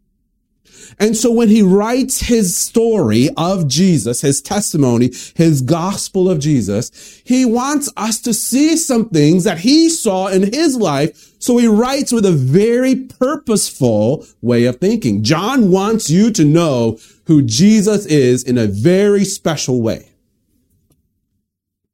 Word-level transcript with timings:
And 0.98 1.16
so 1.16 1.30
when 1.30 1.48
he 1.48 1.62
writes 1.62 2.20
his 2.20 2.56
story 2.56 3.28
of 3.36 3.68
Jesus, 3.68 4.20
his 4.20 4.42
testimony, 4.42 5.12
his 5.34 5.60
gospel 5.62 6.28
of 6.28 6.38
Jesus, 6.38 7.22
he 7.24 7.44
wants 7.44 7.90
us 7.96 8.20
to 8.22 8.34
see 8.34 8.76
some 8.76 9.08
things 9.08 9.44
that 9.44 9.58
he 9.58 9.88
saw 9.88 10.28
in 10.28 10.52
his 10.52 10.76
life. 10.76 11.34
So 11.38 11.56
he 11.58 11.66
writes 11.66 12.12
with 12.12 12.26
a 12.26 12.32
very 12.32 12.94
purposeful 12.94 14.26
way 14.42 14.64
of 14.64 14.76
thinking. 14.76 15.22
John 15.22 15.70
wants 15.70 16.10
you 16.10 16.30
to 16.32 16.44
know 16.44 16.98
who 17.26 17.42
Jesus 17.42 18.06
is 18.06 18.42
in 18.42 18.58
a 18.58 18.66
very 18.66 19.24
special 19.24 19.80
way. 19.80 20.09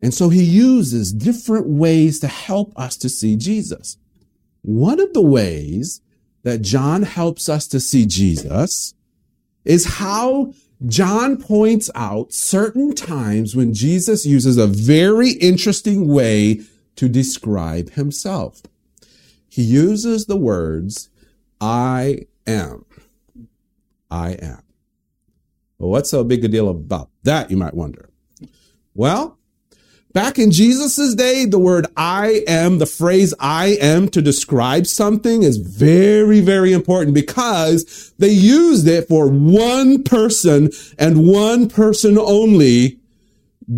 And 0.03 0.13
so 0.13 0.29
he 0.29 0.43
uses 0.43 1.13
different 1.13 1.67
ways 1.67 2.21
to 2.21 2.29
help 2.29 2.73
us 2.77 2.97
to 2.99 3.09
see 3.09 3.37
Jesus. 3.37 3.97
One 4.63 5.01
of 5.01 5.13
the 5.13 5.23
ways 5.23 6.01
that 6.43 6.63
John 6.63 7.03
helps 7.03 7.49
us 7.49 7.67
to 7.69 7.81
see 7.81 8.07
Jesus 8.07 8.95
is 9.65 9.97
how 9.97 10.53
John 10.87 11.39
points 11.39 11.91
out 11.95 12.33
certain 12.33 12.95
times 12.95 13.57
when 13.57 13.73
Jesus 13.73 14.27
uses 14.27 14.57
a 14.57 14.67
very 14.67 15.31
interesting 15.33 16.09
way 16.09 16.61
to 16.97 17.09
describe 17.09 17.91
himself. 17.91 18.63
He 19.49 19.63
uses 19.63 20.27
the 20.27 20.37
words, 20.37 21.09
I 21.61 22.27
am. 22.47 22.85
I 24.11 24.33
am. 24.33 24.63
Well, 25.79 25.91
what's 25.91 26.11
so 26.11 26.25
big 26.25 26.45
a 26.45 26.49
deal 26.49 26.69
about 26.69 27.11
that, 27.23 27.51
you 27.51 27.57
might 27.57 27.75
wonder? 27.75 28.11
Well, 28.95 29.36
Back 30.17 30.39
in 30.39 30.51
Jesus' 30.51 31.15
day, 31.15 31.45
the 31.45 31.59
word 31.59 31.87
I 31.95 32.43
am, 32.49 32.79
the 32.79 32.87
phrase 32.87 33.35
I 33.39 33.77
am 33.83 34.09
to 34.09 34.23
describe 34.23 34.87
something 34.87 35.43
is 35.43 35.59
very, 35.59 36.41
very 36.41 36.73
important 36.73 37.13
because 37.13 38.15
they 38.19 38.31
used 38.31 38.89
it 38.89 39.09
for 39.09 39.29
one 39.29 40.03
person 40.05 40.71
and 40.99 41.29
one 41.29 41.69
person 41.69 42.17
only, 42.17 42.99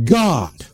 God. 0.04 0.66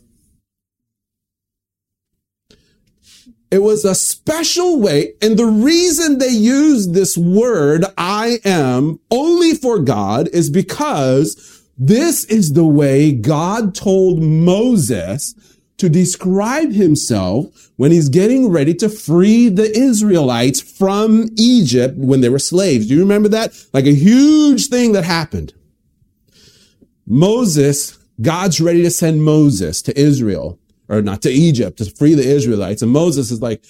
It 3.50 3.62
was 3.62 3.86
a 3.86 3.94
special 3.94 4.78
way. 4.78 5.14
And 5.22 5.38
the 5.38 5.46
reason 5.46 6.18
they 6.18 6.28
used 6.28 6.92
this 6.92 7.16
word, 7.16 7.86
I 7.96 8.38
am, 8.44 9.00
only 9.10 9.54
for 9.54 9.78
God 9.78 10.28
is 10.28 10.50
because 10.50 11.62
this 11.78 12.26
is 12.26 12.52
the 12.52 12.66
way 12.66 13.12
God 13.12 13.74
told 13.74 14.22
Moses 14.22 15.34
to 15.78 15.88
describe 15.88 16.72
himself 16.72 17.72
when 17.76 17.90
he's 17.90 18.08
getting 18.08 18.48
ready 18.48 18.74
to 18.74 18.88
free 18.88 19.48
the 19.48 19.76
Israelites 19.76 20.60
from 20.60 21.28
Egypt 21.36 21.96
when 21.96 22.20
they 22.20 22.28
were 22.28 22.38
slaves. 22.38 22.86
Do 22.86 22.94
you 22.94 23.00
remember 23.00 23.28
that? 23.30 23.52
Like 23.72 23.86
a 23.86 23.94
huge 23.94 24.68
thing 24.68 24.92
that 24.92 25.04
happened. 25.04 25.52
Moses, 27.06 27.98
God's 28.20 28.60
ready 28.60 28.82
to 28.82 28.90
send 28.90 29.24
Moses 29.24 29.82
to 29.82 29.98
Israel, 29.98 30.58
or 30.88 31.02
not 31.02 31.22
to 31.22 31.30
Egypt, 31.30 31.78
to 31.78 31.90
free 31.90 32.14
the 32.14 32.26
Israelites. 32.26 32.82
And 32.82 32.92
Moses 32.92 33.30
is 33.30 33.42
like, 33.42 33.64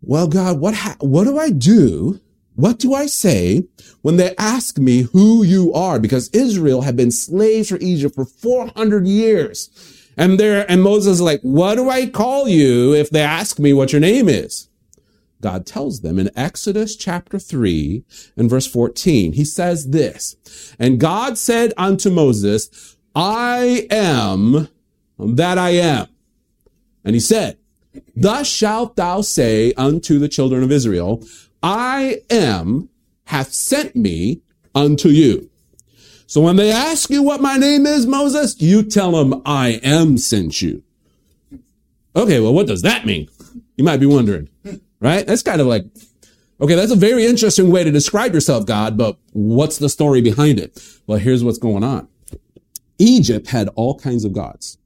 well, 0.00 0.26
God, 0.26 0.58
what, 0.58 0.74
ha- 0.74 0.96
what 0.98 1.24
do 1.24 1.38
I 1.38 1.50
do? 1.50 2.20
What 2.54 2.78
do 2.78 2.92
I 2.92 3.06
say 3.06 3.64
when 4.02 4.16
they 4.16 4.34
ask 4.36 4.78
me 4.78 5.02
who 5.02 5.42
you 5.42 5.72
are? 5.72 5.98
Because 5.98 6.28
Israel 6.30 6.82
had 6.82 6.96
been 6.96 7.10
slaves 7.10 7.70
for 7.70 7.78
Egypt 7.80 8.14
for 8.14 8.24
400 8.24 9.06
years. 9.06 9.70
And 10.16 10.38
there, 10.38 10.70
and 10.70 10.82
Moses 10.82 11.14
is 11.14 11.20
like, 11.20 11.40
what 11.42 11.76
do 11.76 11.88
I 11.88 12.06
call 12.06 12.48
you 12.48 12.94
if 12.94 13.10
they 13.10 13.22
ask 13.22 13.58
me 13.58 13.72
what 13.72 13.92
your 13.92 14.00
name 14.00 14.28
is? 14.28 14.68
God 15.40 15.66
tells 15.66 16.02
them 16.02 16.18
in 16.18 16.30
Exodus 16.36 16.94
chapter 16.94 17.38
3 17.38 18.04
and 18.36 18.48
verse 18.48 18.66
14. 18.66 19.32
He 19.32 19.44
says 19.44 19.90
this, 19.90 20.74
and 20.78 21.00
God 21.00 21.36
said 21.36 21.72
unto 21.76 22.10
Moses, 22.10 22.96
I 23.14 23.86
am 23.90 24.68
that 25.18 25.58
I 25.58 25.70
am. 25.70 26.06
And 27.04 27.14
he 27.14 27.20
said, 27.20 27.58
thus 28.14 28.46
shalt 28.46 28.96
thou 28.96 29.20
say 29.20 29.72
unto 29.74 30.18
the 30.18 30.28
children 30.28 30.62
of 30.62 30.70
Israel, 30.70 31.24
I 31.62 32.22
am 32.30 32.88
hath 33.24 33.52
sent 33.52 33.96
me 33.96 34.42
unto 34.74 35.08
you. 35.08 35.50
So 36.32 36.40
when 36.40 36.56
they 36.56 36.72
ask 36.72 37.10
you 37.10 37.22
what 37.22 37.42
my 37.42 37.58
name 37.58 37.84
is, 37.84 38.06
Moses, 38.06 38.58
you 38.58 38.82
tell 38.82 39.12
them 39.12 39.42
I 39.44 39.78
am 39.84 40.16
sent 40.16 40.62
you. 40.62 40.82
Okay, 42.16 42.40
well, 42.40 42.54
what 42.54 42.66
does 42.66 42.80
that 42.80 43.04
mean? 43.04 43.28
You 43.76 43.84
might 43.84 44.00
be 44.00 44.06
wondering, 44.06 44.48
right? 44.98 45.26
That's 45.26 45.42
kind 45.42 45.60
of 45.60 45.66
like, 45.66 45.84
okay, 46.58 46.74
that's 46.74 46.90
a 46.90 46.96
very 46.96 47.26
interesting 47.26 47.70
way 47.70 47.84
to 47.84 47.90
describe 47.90 48.32
yourself, 48.32 48.64
God, 48.64 48.96
but 48.96 49.18
what's 49.34 49.76
the 49.76 49.90
story 49.90 50.22
behind 50.22 50.58
it? 50.58 50.82
Well, 51.06 51.18
here's 51.18 51.44
what's 51.44 51.58
going 51.58 51.84
on. 51.84 52.08
Egypt 52.96 53.48
had 53.48 53.68
all 53.74 53.98
kinds 53.98 54.24
of 54.24 54.32
gods. 54.32 54.78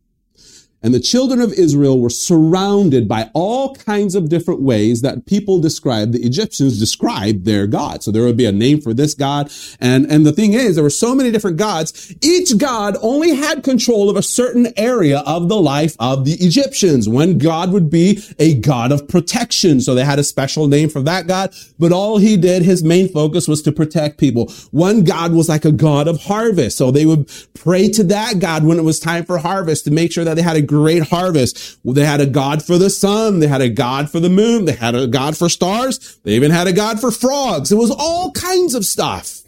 And 0.87 0.95
the 0.95 1.01
children 1.01 1.41
of 1.41 1.53
Israel 1.53 1.99
were 1.99 2.11
surrounded 2.11 3.09
by 3.09 3.29
all 3.35 3.75
kinds 3.75 4.15
of 4.15 4.29
different 4.29 4.63
ways 4.63 5.03
that 5.03 5.27
people 5.27 5.59
describe, 5.59 6.13
the 6.13 6.23
Egyptians 6.23 6.79
described 6.79 7.45
their 7.45 7.67
God. 7.67 8.05
So 8.05 8.13
there 8.13 8.23
would 8.23 8.37
be 8.37 8.45
a 8.45 8.53
name 8.53 8.81
for 8.81 8.95
this 8.95 9.13
God. 9.13 9.51
And, 9.81 10.07
and 10.09 10.25
the 10.25 10.31
thing 10.31 10.53
is, 10.53 10.77
there 10.77 10.85
were 10.85 10.91
so 10.91 11.13
many 11.13 11.33
different 11.33 11.57
gods. 11.57 12.15
Each 12.23 12.57
God 12.57 12.97
only 13.03 13.35
had 13.35 13.65
control 13.65 14.09
of 14.09 14.17
a 14.17 14.23
certain 14.23 14.73
area 14.77 15.25
of 15.27 15.49
the 15.49 15.61
life 15.61 15.97
of 15.99 16.25
the 16.25 16.35
Egyptians. 16.35 17.09
One 17.09 17.39
God 17.39 17.73
would 17.73 17.91
be 17.91 18.23
a 18.39 18.55
God 18.55 18.93
of 18.93 19.09
protection. 19.09 19.81
So 19.81 19.93
they 19.93 20.05
had 20.05 20.21
a 20.21 20.25
special 20.25 20.69
name 20.69 20.89
for 20.89 21.03
that 21.03 21.27
God, 21.27 21.53
but 21.81 21.91
all 21.91 22.19
he 22.19 22.37
did, 22.37 22.63
his 22.63 22.85
main 22.85 23.09
focus 23.09 23.49
was 23.49 23.61
to 23.63 23.73
protect 23.73 24.19
people. 24.19 24.53
One 24.71 25.03
God 25.03 25.33
was 25.33 25.49
like 25.49 25.65
a 25.65 25.73
God 25.73 26.07
of 26.07 26.23
harvest. 26.23 26.79
So 26.79 26.93
they 26.93 27.07
would 27.07 27.29
pray 27.55 27.89
to 27.89 28.05
that 28.05 28.39
God 28.39 28.63
when 28.63 28.79
it 28.79 28.83
was 28.83 29.01
time 29.01 29.25
for 29.25 29.39
harvest 29.39 29.83
to 29.87 29.91
make 29.91 30.13
sure 30.13 30.23
that 30.23 30.35
they 30.35 30.43
had 30.43 30.55
a 30.55 30.76
great 30.77 31.05
harvest. 31.09 31.79
They 31.85 32.05
had 32.05 32.21
a 32.21 32.27
God 32.27 32.63
for 32.63 32.77
the 32.77 32.91
sun. 32.91 33.41
They 33.41 33.49
had 33.49 33.63
a 33.63 33.69
God 33.69 34.11
for 34.11 34.21
the 34.21 34.29
moon. 34.29 34.67
They 34.67 34.73
had 34.73 34.95
a 34.95 35.07
God 35.07 35.37
for 35.37 35.49
stars. 35.49 36.19
They 36.23 36.33
even 36.33 36.51
had 36.51 36.67
a 36.67 36.73
God 36.73 37.01
for 37.01 37.11
frogs. 37.11 37.73
It 37.73 37.77
was 37.77 37.91
all 37.91 38.31
kinds 38.33 38.75
of 38.75 38.85
stuff 38.85 39.43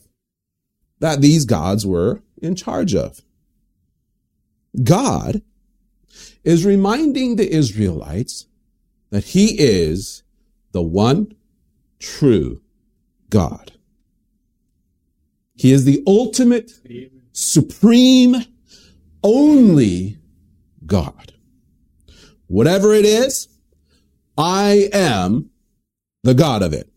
that 1.01 1.21
these 1.21 1.45
gods 1.45 1.85
were 1.85 2.23
in 2.41 2.55
charge 2.55 2.95
of. 2.95 3.21
God 4.83 5.43
is 6.45 6.65
reminding 6.65 7.37
the 7.37 7.51
Israelites 7.51 8.47
that 9.11 9.25
he 9.25 9.59
is 9.59 10.23
the 10.73 10.83
one 10.83 11.35
true 11.99 12.63
God. 13.29 13.73
He 15.55 15.73
is 15.73 15.85
the 15.85 16.03
ultimate, 16.07 16.73
supreme, 17.33 18.37
only 19.23 20.19
God. 20.89 21.33
Whatever 22.49 22.93
it 22.93 23.05
is, 23.05 23.49
I 24.37 24.89
am 24.93 25.51
the 26.25 26.35
God 26.35 26.63
of 26.63 26.73
it. 26.73 26.91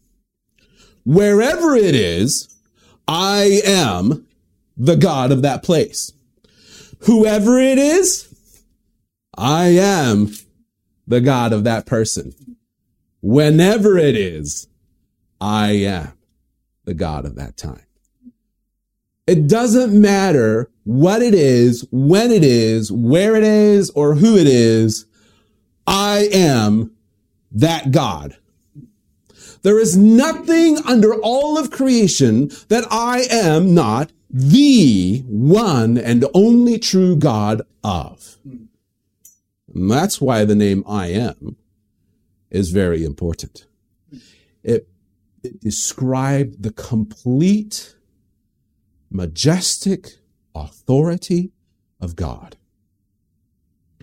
Wherever 1.05 1.75
it 1.75 1.93
is, 1.93 2.47
I 3.07 3.61
am 3.65 4.25
the 4.77 4.95
God 4.95 5.31
of 5.31 5.41
that 5.41 5.61
place. 5.61 6.13
Whoever 7.01 7.59
it 7.59 7.77
is, 7.77 8.27
I 9.37 9.67
am 9.67 10.31
the 11.07 11.21
God 11.21 11.53
of 11.53 11.63
that 11.65 11.85
person. 11.85 12.33
whenever 13.21 13.99
it 13.99 14.15
is, 14.15 14.67
I 15.39 15.71
am 15.71 16.13
the 16.85 16.95
God 16.95 17.25
of 17.25 17.35
that 17.35 17.55
time. 17.55 17.85
It 19.27 19.47
doesn't 19.47 19.93
matter 19.93 20.70
what 20.83 21.21
it 21.21 21.33
is, 21.33 21.85
when 21.91 22.31
it 22.31 22.43
is, 22.43 22.91
where 22.91 23.35
it 23.35 23.43
is, 23.43 23.89
or 23.91 24.15
who 24.15 24.37
it 24.37 24.47
is. 24.47 25.05
I 25.85 26.29
am 26.31 26.91
that 27.51 27.91
God. 27.91 28.37
There 29.61 29.79
is 29.79 29.95
nothing 29.95 30.79
under 30.85 31.13
all 31.15 31.57
of 31.57 31.69
creation 31.69 32.49
that 32.69 32.85
I 32.89 33.27
am 33.29 33.73
not 33.73 34.11
the 34.29 35.23
one 35.27 35.97
and 35.97 36.25
only 36.33 36.79
true 36.79 37.15
God 37.15 37.61
of. 37.83 38.37
And 39.73 39.89
that's 39.91 40.19
why 40.19 40.45
the 40.45 40.55
name 40.55 40.83
I 40.87 41.07
am 41.07 41.57
is 42.49 42.71
very 42.71 43.03
important. 43.03 43.65
It, 44.63 44.87
it 45.43 45.59
described 45.59 46.63
the 46.63 46.71
complete, 46.71 47.95
majestic 49.09 50.17
authority 50.55 51.51
of 51.99 52.15
God. 52.15 52.57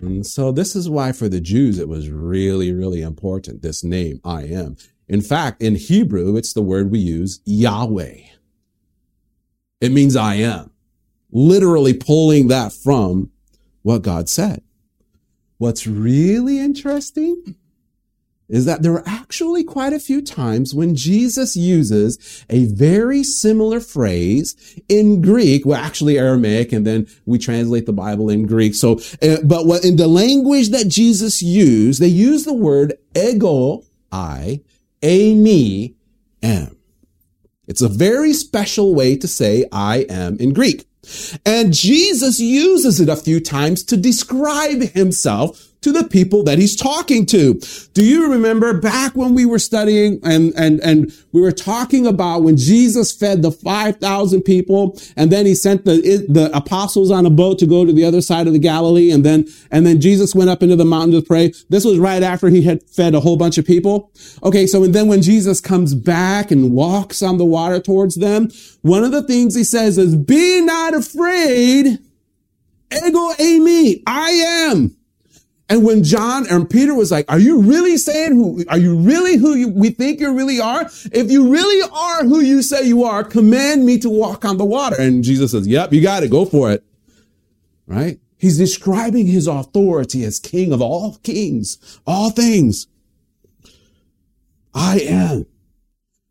And 0.01 0.25
so 0.25 0.51
this 0.51 0.75
is 0.75 0.89
why 0.89 1.11
for 1.11 1.27
the 1.27 1.41
Jews 1.41 1.77
it 1.77 1.89
was 1.89 2.09
really, 2.09 2.71
really 2.71 3.01
important, 3.01 3.61
this 3.61 3.83
name, 3.83 4.21
I 4.23 4.43
am. 4.43 4.77
In 5.07 5.21
fact, 5.21 5.61
in 5.61 5.75
Hebrew, 5.75 6.35
it's 6.37 6.53
the 6.53 6.61
word 6.61 6.91
we 6.91 6.99
use, 6.99 7.41
Yahweh. 7.45 8.21
It 9.81 9.91
means 9.91 10.15
I 10.15 10.35
am. 10.35 10.71
Literally 11.31 11.93
pulling 11.93 12.47
that 12.47 12.71
from 12.71 13.31
what 13.81 14.01
God 14.01 14.29
said. 14.29 14.61
What's 15.57 15.85
really 15.85 16.59
interesting 16.59 17.55
is 18.49 18.65
that 18.65 18.81
there 18.81 18.93
are 18.93 19.03
actually 19.05 19.63
quite 19.63 19.93
a 19.93 19.99
few 19.99 20.21
times 20.21 20.73
when 20.73 20.95
Jesus 20.95 21.55
uses 21.55 22.43
a 22.49 22.65
very 22.65 23.23
similar 23.23 23.79
phrase 23.79 24.81
in 24.89 25.21
Greek, 25.21 25.65
well, 25.65 25.79
actually 25.79 26.17
Aramaic, 26.17 26.73
and 26.73 26.85
then 26.85 27.07
we 27.25 27.37
translate 27.37 27.85
the 27.85 27.93
Bible 27.93 28.29
in 28.29 28.47
Greek. 28.47 28.73
So, 28.73 28.99
uh, 29.21 29.37
but 29.43 29.65
what 29.65 29.85
in 29.85 29.95
the 29.95 30.07
language 30.07 30.69
that 30.69 30.87
Jesus 30.87 31.41
used, 31.41 32.01
they 32.01 32.07
use 32.07 32.43
the 32.43 32.53
word 32.53 32.93
ego, 33.15 33.83
I, 34.11 34.61
a 35.01 35.35
me, 35.35 35.95
am. 36.41 36.75
It's 37.67 37.81
a 37.81 37.87
very 37.87 38.33
special 38.33 38.95
way 38.95 39.15
to 39.17 39.27
say 39.27 39.65
I 39.71 40.07
am 40.09 40.37
in 40.37 40.53
Greek. 40.53 40.87
And 41.45 41.73
Jesus 41.73 42.39
uses 42.39 42.99
it 42.99 43.09
a 43.09 43.15
few 43.15 43.39
times 43.39 43.83
to 43.85 43.97
describe 43.97 44.81
himself 44.81 45.68
to 45.81 45.91
the 45.91 46.03
people 46.03 46.43
that 46.43 46.57
he's 46.57 46.75
talking 46.75 47.25
to. 47.27 47.59
Do 47.93 48.03
you 48.03 48.29
remember 48.29 48.79
back 48.79 49.15
when 49.15 49.33
we 49.33 49.45
were 49.45 49.59
studying 49.59 50.19
and, 50.23 50.53
and, 50.55 50.79
and 50.81 51.13
we 51.31 51.41
were 51.41 51.51
talking 51.51 52.05
about 52.05 52.43
when 52.43 52.57
Jesus 52.57 53.13
fed 53.13 53.41
the 53.41 53.51
5,000 53.51 54.41
people 54.41 54.99
and 55.15 55.31
then 55.31 55.45
he 55.45 55.55
sent 55.55 55.85
the, 55.85 56.25
the 56.27 56.55
apostles 56.55 57.11
on 57.11 57.25
a 57.25 57.29
boat 57.29 57.59
to 57.59 57.65
go 57.65 57.85
to 57.85 57.93
the 57.93 58.03
other 58.03 58.21
side 58.21 58.47
of 58.47 58.53
the 58.53 58.59
Galilee 58.59 59.11
and 59.11 59.25
then, 59.25 59.47
and 59.71 59.85
then 59.85 60.01
Jesus 60.01 60.35
went 60.35 60.49
up 60.49 60.61
into 60.61 60.75
the 60.75 60.85
mountain 60.85 61.19
to 61.19 61.25
pray. 61.25 61.53
This 61.69 61.85
was 61.85 61.97
right 61.97 62.23
after 62.23 62.49
he 62.49 62.63
had 62.63 62.83
fed 62.83 63.15
a 63.15 63.21
whole 63.21 63.37
bunch 63.37 63.57
of 63.57 63.65
people. 63.65 64.11
Okay. 64.43 64.67
So, 64.67 64.83
and 64.83 64.93
then 64.93 65.07
when 65.07 65.21
Jesus 65.21 65.61
comes 65.61 65.95
back 65.95 66.51
and 66.51 66.71
walks 66.71 67.21
on 67.21 67.37
the 67.37 67.45
water 67.45 67.79
towards 67.79 68.15
them, 68.15 68.49
one 68.81 69.03
of 69.03 69.11
the 69.11 69.23
things 69.23 69.55
he 69.55 69.63
says 69.63 69.97
is, 69.97 70.15
be 70.15 70.61
not 70.61 70.93
afraid. 70.93 71.99
Ego 72.91 73.33
eimi. 73.33 74.01
I 74.07 74.29
am. 74.71 74.98
And 75.69 75.85
when 75.85 76.03
John 76.03 76.47
and 76.49 76.67
Peter 76.67 76.95
was 76.95 77.11
like, 77.11 77.31
are 77.31 77.37
you 77.37 77.61
really 77.61 77.95
saying 77.97 78.31
who, 78.31 78.65
are 78.69 78.77
you 78.77 78.97
really 78.97 79.37
who 79.37 79.53
you, 79.53 79.69
we 79.69 79.91
think 79.91 80.19
you 80.19 80.33
really 80.35 80.59
are? 80.59 80.89
If 81.11 81.29
you 81.29 81.51
really 81.51 81.87
are 81.93 82.23
who 82.23 82.39
you 82.39 82.63
say 82.63 82.87
you 82.87 83.03
are, 83.03 83.23
command 83.23 83.85
me 83.85 83.99
to 83.99 84.09
walk 84.09 84.45
on 84.45 84.57
the 84.57 84.65
water. 84.65 84.95
And 84.99 85.23
Jesus 85.23 85.51
says, 85.51 85.67
yep, 85.67 85.93
you 85.93 86.01
got 86.01 86.23
it. 86.23 86.31
Go 86.31 86.45
for 86.45 86.71
it. 86.71 86.83
Right? 87.85 88.19
He's 88.37 88.57
describing 88.57 89.27
his 89.27 89.45
authority 89.45 90.23
as 90.23 90.39
king 90.39 90.73
of 90.73 90.81
all 90.81 91.17
kings, 91.23 91.99
all 92.07 92.31
things. 92.31 92.87
I 94.73 94.99
am. 95.01 95.45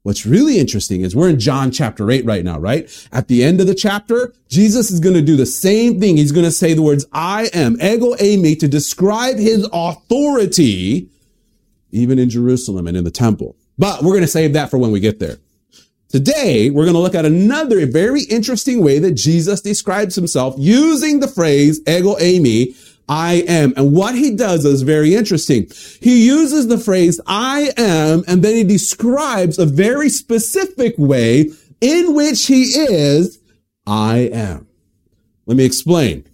What's 0.09 0.25
really 0.25 0.59
interesting 0.59 1.03
is 1.03 1.15
we're 1.15 1.29
in 1.29 1.39
John 1.39 1.71
chapter 1.71 2.11
8 2.11 2.25
right 2.25 2.43
now, 2.43 2.59
right? 2.59 2.89
At 3.13 3.29
the 3.29 3.45
end 3.45 3.61
of 3.61 3.67
the 3.67 3.75
chapter, 3.75 4.33
Jesus 4.49 4.91
is 4.91 5.01
going 5.01 5.15
to 5.15 5.21
do 5.21 5.37
the 5.37 5.45
same 5.45 6.01
thing. 6.01 6.17
He's 6.17 6.33
going 6.33 6.47
to 6.47 6.51
say 6.51 6.73
the 6.73 6.81
words, 6.81 7.05
I 7.13 7.51
am, 7.53 7.75
ego 7.75 8.15
eimi, 8.15 8.59
to 8.61 8.69
describe 8.69 9.37
his 9.37 9.69
authority, 9.71 11.11
even 11.91 12.19
in 12.19 12.31
Jerusalem 12.31 12.87
and 12.87 12.97
in 12.97 13.05
the 13.05 13.11
temple. 13.11 13.55
But 13.77 14.03
we're 14.03 14.13
going 14.13 14.23
to 14.23 14.29
save 14.29 14.55
that 14.55 14.71
for 14.71 14.79
when 14.79 14.93
we 14.93 15.01
get 15.01 15.19
there. 15.19 15.37
Today, 16.09 16.71
we're 16.71 16.85
going 16.85 16.95
to 16.95 17.01
look 17.01 17.15
at 17.15 17.27
another 17.27 17.85
very 17.85 18.23
interesting 18.31 18.83
way 18.83 18.99
that 19.01 19.13
Jesus 19.13 19.61
describes 19.61 20.15
himself 20.15 20.55
using 20.57 21.21
the 21.21 21.29
phrase 21.29 21.81
ego 21.87 22.15
eimi 22.15 22.75
I 23.09 23.45
am. 23.49 23.73
And 23.77 23.93
what 23.93 24.15
he 24.15 24.35
does 24.35 24.65
is 24.65 24.83
very 24.83 25.15
interesting. 25.15 25.69
He 26.01 26.27
uses 26.27 26.67
the 26.69 26.79
phrase 26.79 27.21
I 27.27 27.73
am, 27.77 28.25
and 28.29 28.43
then 28.43 28.55
he 28.55 28.65
describes 28.65 29.59
a 29.59 29.67
very 29.67 30.09
specific 30.09 30.95
way 30.99 31.51
in 31.81 32.15
which 32.15 32.47
he 32.47 32.63
is 32.65 33.39
I 33.87 34.31
am. 34.33 34.67
Let 35.47 35.57
me 35.57 35.65
explain. 35.65 36.25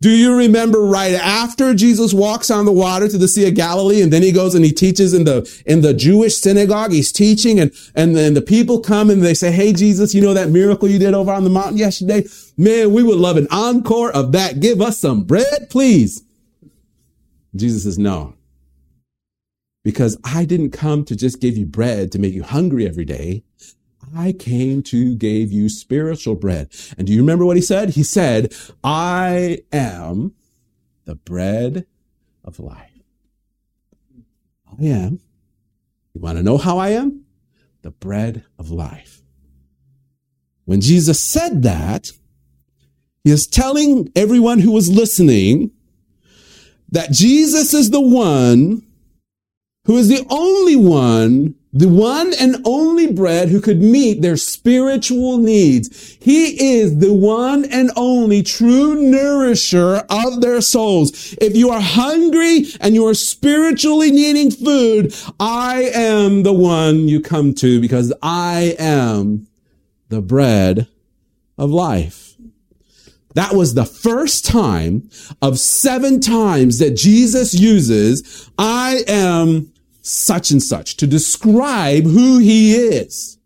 Do 0.00 0.10
you 0.10 0.36
remember 0.36 0.82
right 0.82 1.14
after 1.14 1.74
Jesus 1.74 2.12
walks 2.12 2.50
on 2.50 2.66
the 2.66 2.72
water 2.72 3.08
to 3.08 3.16
the 3.16 3.28
Sea 3.28 3.48
of 3.48 3.54
Galilee 3.54 4.02
and 4.02 4.12
then 4.12 4.22
he 4.22 4.30
goes 4.30 4.54
and 4.54 4.64
he 4.64 4.72
teaches 4.72 5.14
in 5.14 5.24
the, 5.24 5.50
in 5.64 5.80
the 5.80 5.94
Jewish 5.94 6.36
synagogue? 6.36 6.92
He's 6.92 7.10
teaching 7.10 7.58
and, 7.58 7.72
and 7.94 8.14
then 8.14 8.34
the 8.34 8.42
people 8.42 8.80
come 8.80 9.08
and 9.08 9.22
they 9.22 9.34
say, 9.34 9.50
Hey, 9.50 9.72
Jesus, 9.72 10.14
you 10.14 10.20
know 10.20 10.34
that 10.34 10.50
miracle 10.50 10.88
you 10.88 10.98
did 10.98 11.14
over 11.14 11.32
on 11.32 11.44
the 11.44 11.50
mountain 11.50 11.78
yesterday? 11.78 12.24
Man, 12.58 12.92
we 12.92 13.02
would 13.02 13.18
love 13.18 13.36
an 13.36 13.48
encore 13.50 14.12
of 14.12 14.32
that. 14.32 14.60
Give 14.60 14.82
us 14.82 14.98
some 14.98 15.24
bread, 15.24 15.70
please. 15.70 16.22
Jesus 17.56 17.84
says, 17.84 17.98
no, 17.98 18.34
because 19.82 20.18
I 20.24 20.44
didn't 20.44 20.70
come 20.70 21.04
to 21.06 21.16
just 21.16 21.40
give 21.40 21.56
you 21.56 21.66
bread 21.66 22.12
to 22.12 22.18
make 22.18 22.34
you 22.34 22.42
hungry 22.42 22.86
every 22.86 23.04
day. 23.04 23.44
I 24.14 24.32
came 24.32 24.82
to 24.84 25.14
give 25.16 25.52
you 25.52 25.68
spiritual 25.68 26.34
bread. 26.34 26.70
And 26.96 27.06
do 27.06 27.12
you 27.12 27.20
remember 27.20 27.44
what 27.44 27.56
he 27.56 27.62
said? 27.62 27.90
He 27.90 28.02
said, 28.02 28.54
I 28.84 29.60
am 29.72 30.34
the 31.04 31.14
bread 31.14 31.86
of 32.44 32.60
life. 32.60 32.90
I 34.66 34.84
am. 34.84 35.20
You 36.14 36.20
want 36.20 36.38
to 36.38 36.42
know 36.42 36.58
how 36.58 36.78
I 36.78 36.90
am? 36.90 37.24
The 37.82 37.90
bread 37.90 38.44
of 38.58 38.70
life. 38.70 39.22
When 40.64 40.80
Jesus 40.80 41.20
said 41.22 41.62
that, 41.62 42.10
he 43.24 43.30
is 43.30 43.46
telling 43.46 44.10
everyone 44.14 44.58
who 44.60 44.72
was 44.72 44.90
listening 44.90 45.70
that 46.90 47.10
Jesus 47.10 47.74
is 47.74 47.90
the 47.90 48.00
one 48.00 48.82
who 49.84 49.96
is 49.96 50.08
the 50.08 50.24
only 50.30 50.76
one 50.76 51.54
the 51.78 51.88
one 51.88 52.32
and 52.40 52.56
only 52.64 53.12
bread 53.12 53.50
who 53.50 53.60
could 53.60 53.82
meet 53.82 54.22
their 54.22 54.38
spiritual 54.38 55.36
needs. 55.36 56.16
He 56.20 56.78
is 56.78 56.98
the 56.98 57.12
one 57.12 57.66
and 57.66 57.90
only 57.96 58.42
true 58.42 58.94
nourisher 58.94 59.96
of 60.08 60.40
their 60.40 60.62
souls. 60.62 61.34
If 61.38 61.54
you 61.54 61.68
are 61.70 61.80
hungry 61.80 62.66
and 62.80 62.94
you 62.94 63.06
are 63.06 63.14
spiritually 63.14 64.10
needing 64.10 64.50
food, 64.50 65.14
I 65.38 65.90
am 65.92 66.44
the 66.44 66.52
one 66.54 67.08
you 67.08 67.20
come 67.20 67.52
to 67.54 67.78
because 67.78 68.10
I 68.22 68.74
am 68.78 69.46
the 70.08 70.22
bread 70.22 70.88
of 71.58 71.70
life. 71.70 72.36
That 73.34 73.52
was 73.52 73.74
the 73.74 73.84
first 73.84 74.46
time 74.46 75.10
of 75.42 75.58
seven 75.58 76.20
times 76.20 76.78
that 76.78 76.96
Jesus 76.96 77.52
uses, 77.52 78.50
I 78.56 79.04
am 79.06 79.74
such 80.06 80.52
and 80.52 80.62
such 80.62 80.96
to 80.96 81.06
describe 81.06 82.04
who 82.04 82.38
he 82.38 82.74
is. 82.74 83.38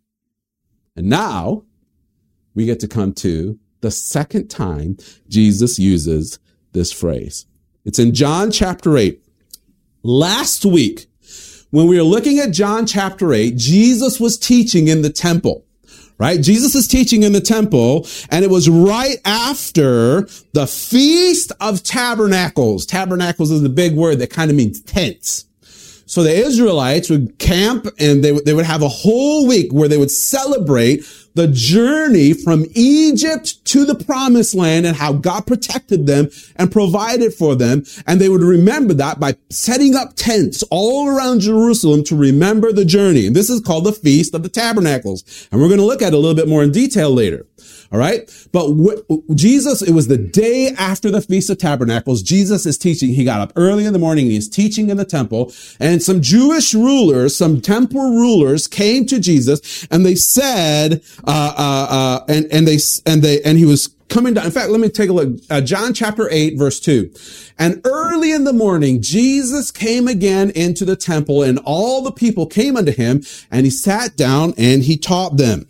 And 0.94 1.08
now 1.08 1.64
we 2.54 2.66
get 2.66 2.80
to 2.80 2.88
come 2.88 3.14
to 3.14 3.58
the 3.80 3.90
second 3.90 4.48
time 4.48 4.98
Jesus 5.28 5.78
uses 5.78 6.38
this 6.72 6.92
phrase. 6.92 7.46
It's 7.86 7.98
in 7.98 8.12
John 8.12 8.50
chapter 8.50 8.98
8. 8.98 9.24
Last 10.02 10.66
week, 10.66 11.06
when 11.70 11.86
we 11.86 11.96
were 11.96 12.02
looking 12.02 12.38
at 12.38 12.50
John 12.50 12.86
chapter 12.86 13.32
8, 13.32 13.56
Jesus 13.56 14.20
was 14.20 14.38
teaching 14.38 14.88
in 14.88 15.02
the 15.02 15.10
temple 15.10 15.64
right? 16.18 16.42
Jesus 16.42 16.74
is 16.74 16.86
teaching 16.86 17.22
in 17.22 17.32
the 17.32 17.40
temple 17.40 18.06
and 18.28 18.44
it 18.44 18.50
was 18.50 18.68
right 18.68 19.16
after 19.24 20.28
the 20.52 20.66
feast 20.66 21.50
of 21.62 21.82
tabernacles. 21.82 22.84
Tabernacles 22.84 23.50
is 23.50 23.62
the 23.62 23.70
big 23.70 23.96
word 23.96 24.18
that 24.18 24.28
kind 24.28 24.50
of 24.50 24.56
means 24.58 24.82
tents. 24.82 25.46
So 26.10 26.24
the 26.24 26.34
Israelites 26.34 27.08
would 27.08 27.38
camp 27.38 27.86
and 28.00 28.24
they, 28.24 28.32
they 28.32 28.52
would 28.52 28.64
have 28.64 28.82
a 28.82 28.88
whole 28.88 29.46
week 29.46 29.72
where 29.72 29.86
they 29.86 29.96
would 29.96 30.10
celebrate 30.10 31.04
the 31.34 31.46
journey 31.46 32.32
from 32.32 32.66
Egypt 32.74 33.64
to 33.66 33.84
the 33.84 33.94
promised 33.94 34.52
land 34.52 34.86
and 34.86 34.96
how 34.96 35.12
God 35.12 35.46
protected 35.46 36.08
them 36.08 36.28
and 36.56 36.72
provided 36.72 37.32
for 37.32 37.54
them. 37.54 37.84
And 38.08 38.20
they 38.20 38.28
would 38.28 38.42
remember 38.42 38.92
that 38.94 39.20
by 39.20 39.36
setting 39.50 39.94
up 39.94 40.16
tents 40.16 40.64
all 40.72 41.06
around 41.06 41.42
Jerusalem 41.42 42.02
to 42.04 42.16
remember 42.16 42.72
the 42.72 42.84
journey. 42.84 43.28
And 43.28 43.36
this 43.36 43.48
is 43.48 43.60
called 43.60 43.84
the 43.84 43.92
Feast 43.92 44.34
of 44.34 44.42
the 44.42 44.48
Tabernacles. 44.48 45.48
And 45.52 45.60
we're 45.60 45.68
going 45.68 45.78
to 45.78 45.86
look 45.86 46.02
at 46.02 46.08
it 46.08 46.14
a 46.14 46.18
little 46.18 46.34
bit 46.34 46.48
more 46.48 46.64
in 46.64 46.72
detail 46.72 47.10
later. 47.10 47.46
All 47.92 47.98
right. 47.98 48.30
But 48.52 48.70
Jesus, 49.34 49.82
it 49.82 49.92
was 49.92 50.08
the 50.08 50.18
day 50.18 50.72
after 50.78 51.10
the 51.10 51.20
Feast 51.20 51.50
of 51.50 51.58
Tabernacles. 51.58 52.22
Jesus 52.22 52.66
is 52.66 52.78
teaching. 52.78 53.10
He 53.10 53.24
got 53.24 53.40
up 53.40 53.52
early 53.56 53.84
in 53.84 53.92
the 53.92 53.98
morning 53.98 54.26
he's 54.26 54.48
teaching 54.48 54.90
in 54.90 54.96
the 54.96 55.04
temple 55.04 55.52
and 55.78 56.02
some 56.02 56.20
Jewish 56.20 56.74
rulers, 56.74 57.36
some 57.36 57.60
temple 57.60 58.00
rulers 58.00 58.66
came 58.66 59.06
to 59.06 59.18
Jesus 59.18 59.86
and 59.90 60.04
they 60.04 60.14
said, 60.14 61.02
uh, 61.26 61.54
uh, 61.56 61.86
uh, 61.90 62.24
and, 62.28 62.46
and 62.52 62.66
they, 62.66 62.78
and 63.06 63.22
they, 63.22 63.42
and 63.42 63.58
he 63.58 63.64
was 63.64 63.88
coming 64.08 64.34
down. 64.34 64.44
In 64.44 64.50
fact, 64.50 64.70
let 64.70 64.80
me 64.80 64.88
take 64.88 65.08
a 65.08 65.12
look. 65.12 65.40
Uh, 65.48 65.60
John 65.60 65.94
chapter 65.94 66.28
8, 66.30 66.58
verse 66.58 66.80
2. 66.80 67.12
And 67.58 67.80
early 67.84 68.32
in 68.32 68.44
the 68.44 68.52
morning, 68.52 69.00
Jesus 69.00 69.70
came 69.70 70.08
again 70.08 70.50
into 70.50 70.84
the 70.84 70.96
temple 70.96 71.42
and 71.42 71.58
all 71.64 72.02
the 72.02 72.12
people 72.12 72.46
came 72.46 72.76
unto 72.76 72.92
him 72.92 73.22
and 73.50 73.64
he 73.64 73.70
sat 73.70 74.16
down 74.16 74.54
and 74.58 74.82
he 74.82 74.96
taught 74.96 75.36
them. 75.36 75.66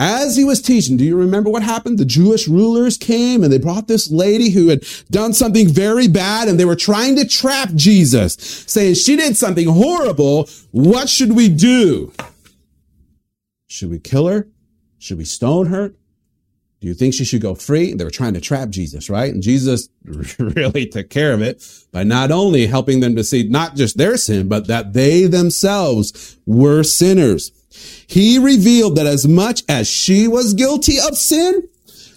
As 0.00 0.34
he 0.34 0.44
was 0.44 0.62
teaching, 0.62 0.96
do 0.96 1.04
you 1.04 1.14
remember 1.14 1.50
what 1.50 1.62
happened? 1.62 1.98
The 1.98 2.06
Jewish 2.06 2.48
rulers 2.48 2.96
came 2.96 3.44
and 3.44 3.52
they 3.52 3.58
brought 3.58 3.86
this 3.86 4.10
lady 4.10 4.48
who 4.48 4.68
had 4.68 4.82
done 5.10 5.34
something 5.34 5.68
very 5.68 6.08
bad 6.08 6.48
and 6.48 6.58
they 6.58 6.64
were 6.64 6.74
trying 6.74 7.16
to 7.16 7.28
trap 7.28 7.74
Jesus, 7.74 8.32
saying 8.66 8.94
she 8.94 9.14
did 9.14 9.36
something 9.36 9.68
horrible. 9.68 10.48
What 10.70 11.10
should 11.10 11.36
we 11.36 11.50
do? 11.50 12.14
Should 13.68 13.90
we 13.90 13.98
kill 13.98 14.26
her? 14.26 14.48
Should 14.98 15.18
we 15.18 15.26
stone 15.26 15.66
her? 15.66 15.90
Do 16.80 16.88
you 16.88 16.94
think 16.94 17.12
she 17.12 17.26
should 17.26 17.42
go 17.42 17.54
free? 17.54 17.92
They 17.92 18.04
were 18.04 18.10
trying 18.10 18.32
to 18.32 18.40
trap 18.40 18.70
Jesus, 18.70 19.10
right? 19.10 19.30
And 19.30 19.42
Jesus 19.42 19.90
really 20.38 20.86
took 20.86 21.10
care 21.10 21.34
of 21.34 21.42
it 21.42 21.62
by 21.92 22.04
not 22.04 22.30
only 22.30 22.66
helping 22.68 23.00
them 23.00 23.16
to 23.16 23.22
see 23.22 23.46
not 23.46 23.76
just 23.76 23.98
their 23.98 24.16
sin, 24.16 24.48
but 24.48 24.66
that 24.66 24.94
they 24.94 25.26
themselves 25.26 26.38
were 26.46 26.82
sinners. 26.84 27.52
He 28.06 28.38
revealed 28.38 28.96
that 28.96 29.06
as 29.06 29.28
much 29.28 29.62
as 29.68 29.88
she 29.88 30.26
was 30.26 30.54
guilty 30.54 30.98
of 30.98 31.16
sin, 31.16 31.68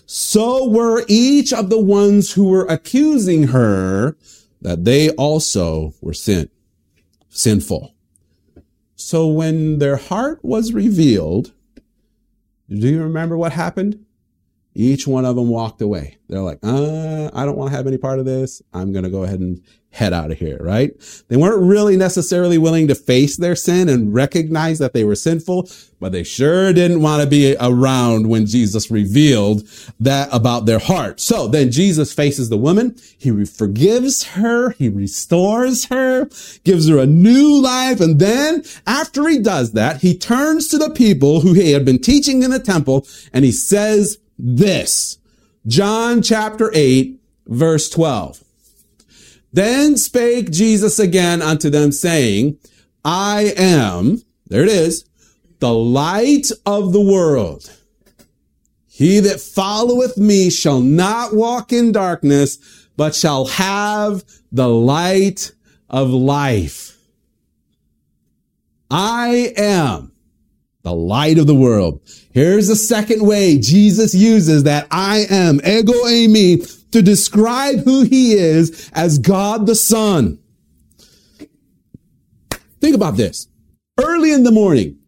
so 0.05 0.67
were 0.67 1.05
each 1.07 1.53
of 1.53 1.69
the 1.69 1.79
ones 1.79 2.33
who 2.33 2.49
were 2.49 2.65
accusing 2.65 3.47
her 3.47 4.17
that 4.61 4.85
they 4.85 5.09
also 5.11 5.93
were 6.01 6.13
sin, 6.13 6.49
sinful. 7.29 7.93
So 8.95 9.27
when 9.27 9.79
their 9.79 9.97
heart 9.97 10.39
was 10.43 10.73
revealed, 10.73 11.51
do 12.69 12.87
you 12.87 13.03
remember 13.03 13.37
what 13.37 13.51
happened? 13.51 14.05
Each 14.73 15.05
one 15.05 15.25
of 15.25 15.35
them 15.35 15.49
walked 15.49 15.81
away. 15.81 16.17
They're 16.29 16.41
like, 16.41 16.59
uh, 16.63 17.29
I 17.33 17.45
don't 17.45 17.57
want 17.57 17.71
to 17.71 17.77
have 17.77 17.85
any 17.85 17.97
part 17.97 18.19
of 18.19 18.25
this. 18.25 18.61
I'm 18.73 18.91
going 18.91 19.03
to 19.03 19.09
go 19.11 19.23
ahead 19.23 19.39
and 19.39 19.61
head 19.93 20.11
out 20.11 20.31
of 20.31 20.39
here, 20.39 20.57
right? 20.59 20.91
They 21.27 21.37
weren't 21.37 21.61
really 21.61 21.95
necessarily 21.95 22.57
willing 22.57 22.87
to 22.87 22.95
face 22.95 23.37
their 23.37 23.55
sin 23.55 23.87
and 23.87 24.13
recognize 24.13 24.79
that 24.79 24.93
they 24.93 25.03
were 25.03 25.15
sinful, 25.15 25.69
but 25.99 26.11
they 26.11 26.23
sure 26.23 26.73
didn't 26.73 27.01
want 27.01 27.21
to 27.21 27.29
be 27.29 27.55
around 27.59 28.27
when 28.27 28.45
Jesus 28.45 28.89
revealed 28.89 29.67
that 29.99 30.29
about 30.31 30.65
their 30.65 30.79
heart. 30.79 31.19
So 31.19 31.47
then 31.47 31.71
Jesus 31.71 32.11
faces 32.11 32.49
the 32.49 32.57
woman. 32.57 32.95
He 33.17 33.45
forgives 33.45 34.23
her. 34.23 34.71
He 34.71 34.89
restores 34.89 35.85
her, 35.85 36.27
gives 36.63 36.89
her 36.89 36.97
a 36.97 37.05
new 37.05 37.61
life. 37.61 38.01
And 38.01 38.19
then 38.19 38.63
after 38.87 39.27
he 39.27 39.39
does 39.39 39.73
that, 39.73 40.01
he 40.01 40.17
turns 40.17 40.67
to 40.69 40.77
the 40.77 40.89
people 40.89 41.41
who 41.41 41.53
he 41.53 41.71
had 41.71 41.85
been 41.85 41.99
teaching 41.99 42.41
in 42.43 42.51
the 42.51 42.59
temple 42.59 43.07
and 43.31 43.45
he 43.45 43.51
says, 43.51 44.17
this. 44.37 45.17
John 45.67 46.21
chapter 46.21 46.71
8, 46.73 47.19
verse 47.47 47.89
12. 47.89 48.43
Then 49.53 49.97
spake 49.97 50.49
Jesus 50.49 50.97
again 50.97 51.43
unto 51.43 51.69
them, 51.69 51.91
saying, 51.91 52.57
I 53.05 53.53
am, 53.55 54.23
there 54.47 54.63
it 54.63 54.69
is, 54.69 55.05
the 55.59 55.73
light 55.73 56.51
of 56.65 56.91
the 56.91 57.01
world. 57.01 57.71
He 58.87 59.19
that 59.19 59.39
followeth 59.39 60.17
me 60.17 60.49
shall 60.49 60.81
not 60.81 61.35
walk 61.35 61.71
in 61.71 61.91
darkness, 61.91 62.57
but 62.97 63.15
shall 63.15 63.45
have 63.45 64.23
the 64.51 64.67
light 64.67 65.51
of 65.89 66.09
life. 66.09 66.97
I 68.89 69.53
am 69.55 70.11
the 70.83 70.93
light 70.93 71.37
of 71.37 71.47
the 71.47 71.55
world. 71.55 72.01
Here's 72.31 72.67
the 72.67 72.75
second 72.75 73.25
way 73.25 73.57
Jesus 73.57 74.13
uses 74.13 74.63
that 74.63 74.87
I 74.91 75.25
am, 75.29 75.59
ego 75.65 75.93
eimi, 75.93 76.82
to 76.93 77.01
describe 77.01 77.79
who 77.83 78.03
he 78.03 78.33
is 78.33 78.89
as 78.93 79.19
God 79.19 79.65
the 79.65 79.75
Son. 79.75 80.39
Think 82.79 82.95
about 82.95 83.17
this. 83.17 83.47
Early 83.99 84.31
in 84.31 84.43
the 84.43 84.51
morning, 84.51 84.99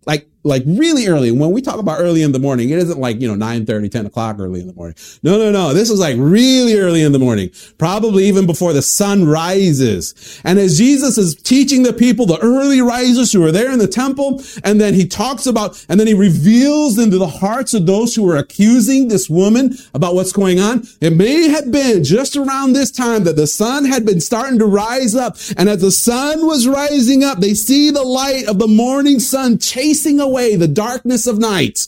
like 0.46 0.64
really 0.66 1.08
early. 1.08 1.32
When 1.32 1.52
we 1.52 1.62
talk 1.62 1.80
about 1.80 2.00
early 2.00 2.22
in 2.22 2.32
the 2.32 2.40
morning, 2.40 2.70
it 2.70 2.78
isn't 2.78 3.00
like, 3.00 3.20
you 3.20 3.28
know, 3.28 3.36
9 3.36 3.66
30, 3.66 3.90
10 3.90 4.06
o'clock 4.06 4.38
early 4.40 4.62
in 4.62 4.68
the 4.68 4.74
morning. 4.74 4.96
No, 5.24 5.38
no, 5.38 5.52
no. 5.52 5.74
This 5.74 5.90
is 5.90 6.00
like 6.00 6.16
really 6.20 6.78
early 6.78 7.02
in 7.02 7.12
the 7.12 7.20
morning, 7.20 7.50
probably 7.80 8.26
even 8.26 8.46
before 8.46 8.72
the 8.72 8.84
sun 8.84 9.28
rises. 9.28 10.40
And 10.44 10.60
as 10.60 10.78
Jesus 10.78 11.18
is 11.18 11.36
teaching 11.36 11.82
the 11.82 11.94
people, 11.94 12.28
the 12.28 12.40
early 12.40 12.80
risers 12.80 13.34
who 13.34 13.44
are 13.44 13.52
there 13.52 13.72
in 13.72 13.80
the 13.80 13.88
temple, 13.88 14.44
and 14.64 14.80
then 14.80 14.94
he 14.94 15.08
talks 15.08 15.48
about, 15.48 15.84
and 15.90 16.00
then 16.00 16.06
he 16.06 16.14
reveals 16.14 17.00
into 17.00 17.18
the 17.18 17.28
hearts 17.28 17.74
of 17.74 17.88
those 17.88 18.14
who 18.16 18.30
are 18.30 18.38
accusing 18.38 19.08
this 19.08 19.28
woman 19.28 19.76
about 19.96 20.14
what's 20.14 20.32
going 20.32 20.60
on. 20.60 20.88
It 21.02 21.14
may 21.14 21.50
have 21.50 21.72
been 21.72 22.04
just 22.04 22.36
around 22.36 22.74
this 22.74 22.92
time 22.92 23.24
that 23.24 23.36
the 23.36 23.48
sun 23.48 23.84
had 23.86 24.06
been 24.06 24.22
starting 24.22 24.60
to 24.60 24.66
rise 24.66 25.16
up. 25.16 25.38
And 25.58 25.68
as 25.70 25.82
the 25.82 25.92
sun 25.92 26.46
was 26.46 26.68
rising 26.68 27.24
up, 27.24 27.40
they 27.40 27.56
see 27.56 27.90
the 27.90 28.04
light 28.04 28.46
of 28.46 28.60
the 28.60 28.68
morning 28.68 29.20
sun 29.20 29.58
chasing 29.58 30.20
away 30.20 30.35
away 30.36 30.56
the 30.58 30.68
darkness 30.68 31.28
of 31.28 31.40
night 31.40 31.88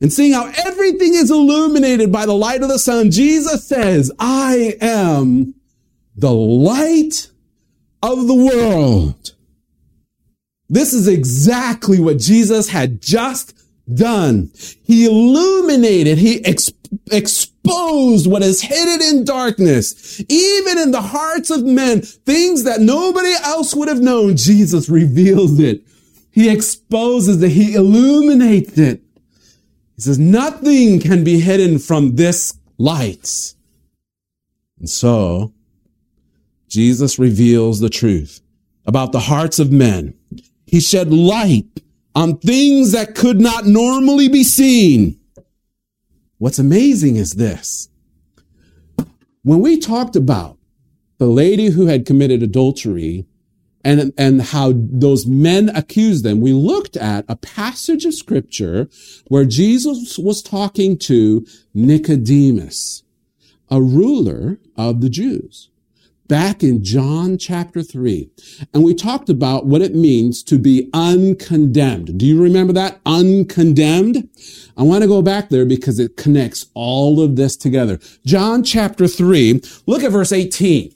and 0.00 0.10
seeing 0.10 0.32
how 0.32 0.50
everything 0.66 1.14
is 1.14 1.30
illuminated 1.30 2.10
by 2.10 2.24
the 2.24 2.34
light 2.34 2.62
of 2.62 2.68
the 2.68 2.78
sun, 2.78 3.10
Jesus 3.10 3.66
says, 3.66 4.10
I 4.18 4.76
am 4.80 5.54
the 6.16 6.32
light 6.32 7.28
of 8.02 8.26
the 8.26 8.34
world. 8.34 9.32
This 10.70 10.94
is 10.94 11.06
exactly 11.06 12.00
what 12.00 12.18
Jesus 12.18 12.68
had 12.68 13.02
just 13.02 13.54
done. 13.92 14.50
He 14.82 15.04
illuminated, 15.04 16.16
he 16.18 16.44
ex- 16.44 16.72
exposed 17.12 18.26
what 18.26 18.42
is 18.42 18.62
hidden 18.62 19.06
in 19.06 19.24
darkness, 19.24 20.22
even 20.30 20.78
in 20.78 20.92
the 20.92 21.02
hearts 21.02 21.50
of 21.50 21.64
men, 21.64 22.00
things 22.00 22.64
that 22.64 22.80
nobody 22.80 23.32
else 23.42 23.74
would 23.74 23.88
have 23.88 24.00
known. 24.00 24.36
Jesus 24.36 24.88
reveals 24.88 25.58
it 25.58 25.82
he 26.34 26.50
exposes 26.50 27.40
it. 27.40 27.50
He 27.52 27.74
illuminates 27.74 28.76
it. 28.76 29.00
He 29.94 30.02
says, 30.02 30.18
nothing 30.18 30.98
can 30.98 31.22
be 31.22 31.38
hidden 31.38 31.78
from 31.78 32.16
this 32.16 32.58
light. 32.76 33.54
And 34.80 34.90
so, 34.90 35.52
Jesus 36.68 37.20
reveals 37.20 37.78
the 37.78 37.88
truth 37.88 38.40
about 38.84 39.12
the 39.12 39.20
hearts 39.20 39.60
of 39.60 39.70
men. 39.70 40.14
He 40.66 40.80
shed 40.80 41.12
light 41.12 41.68
on 42.16 42.38
things 42.38 42.90
that 42.90 43.14
could 43.14 43.40
not 43.40 43.66
normally 43.66 44.28
be 44.28 44.42
seen. 44.42 45.20
What's 46.38 46.58
amazing 46.58 47.14
is 47.14 47.34
this. 47.34 47.88
When 49.44 49.60
we 49.60 49.78
talked 49.78 50.16
about 50.16 50.58
the 51.18 51.26
lady 51.26 51.68
who 51.68 51.86
had 51.86 52.06
committed 52.06 52.42
adultery 52.42 53.24
and, 53.84 54.12
and 54.16 54.42
how 54.42 54.72
those 54.74 55.26
men 55.26 55.68
accused 55.76 56.24
them, 56.24 56.40
we 56.40 56.52
looked 56.52 56.96
at 56.96 57.24
a 57.28 57.36
passage 57.36 58.04
of 58.04 58.14
scripture 58.14 58.88
where 59.28 59.44
Jesus 59.44 60.18
was 60.18 60.42
talking 60.42 60.98
to 60.98 61.46
Nicodemus, 61.74 63.02
a 63.70 63.80
ruler 63.80 64.58
of 64.76 65.02
the 65.02 65.10
Jews, 65.10 65.68
back 66.26 66.62
in 66.62 66.82
John 66.82 67.36
chapter 67.36 67.82
3. 67.82 68.30
And 68.72 68.82
we 68.82 68.94
talked 68.94 69.28
about 69.28 69.66
what 69.66 69.82
it 69.82 69.94
means 69.94 70.42
to 70.44 70.58
be 70.58 70.88
uncondemned. 70.94 72.18
Do 72.18 72.24
you 72.26 72.42
remember 72.42 72.72
that? 72.72 73.00
Uncondemned? 73.04 74.28
I 74.76 74.82
want 74.82 75.02
to 75.02 75.08
go 75.08 75.20
back 75.20 75.50
there 75.50 75.66
because 75.66 75.98
it 75.98 76.16
connects 76.16 76.66
all 76.72 77.20
of 77.20 77.36
this 77.36 77.56
together. 77.56 77.98
John 78.24 78.64
chapter 78.64 79.06
3, 79.06 79.60
look 79.86 80.02
at 80.02 80.12
verse 80.12 80.32
18. 80.32 80.94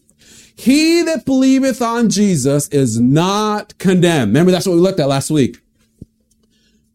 He 0.59 1.03
that 1.03 1.25
believeth 1.25 1.81
on 1.81 2.11
Jesus 2.11 2.67
is 2.71 2.99
not 2.99 3.79
condemned. 3.79 4.31
Remember, 4.31 4.50
that's 4.50 4.67
what 4.67 4.75
we 4.75 4.81
looked 4.81 4.99
at 4.99 5.07
last 5.07 5.31
week. 5.31 5.59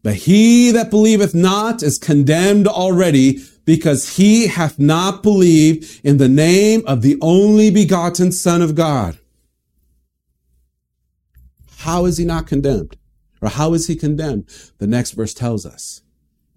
But 0.02 0.16
he 0.16 0.70
that 0.72 0.90
believeth 0.90 1.34
not 1.34 1.82
is 1.82 1.96
condemned 1.96 2.68
already 2.68 3.42
because 3.64 4.18
he 4.18 4.48
hath 4.48 4.78
not 4.78 5.22
believed 5.22 5.98
in 6.04 6.18
the 6.18 6.28
name 6.28 6.82
of 6.86 7.00
the 7.00 7.16
only 7.22 7.70
begotten 7.70 8.32
Son 8.32 8.60
of 8.60 8.74
God. 8.74 9.18
How 11.78 12.04
is 12.04 12.18
he 12.18 12.26
not 12.26 12.46
condemned? 12.46 12.98
Or 13.40 13.48
how 13.48 13.72
is 13.72 13.86
he 13.86 13.96
condemned? 13.96 14.46
The 14.76 14.86
next 14.86 15.12
verse 15.12 15.32
tells 15.32 15.64
us. 15.64 16.02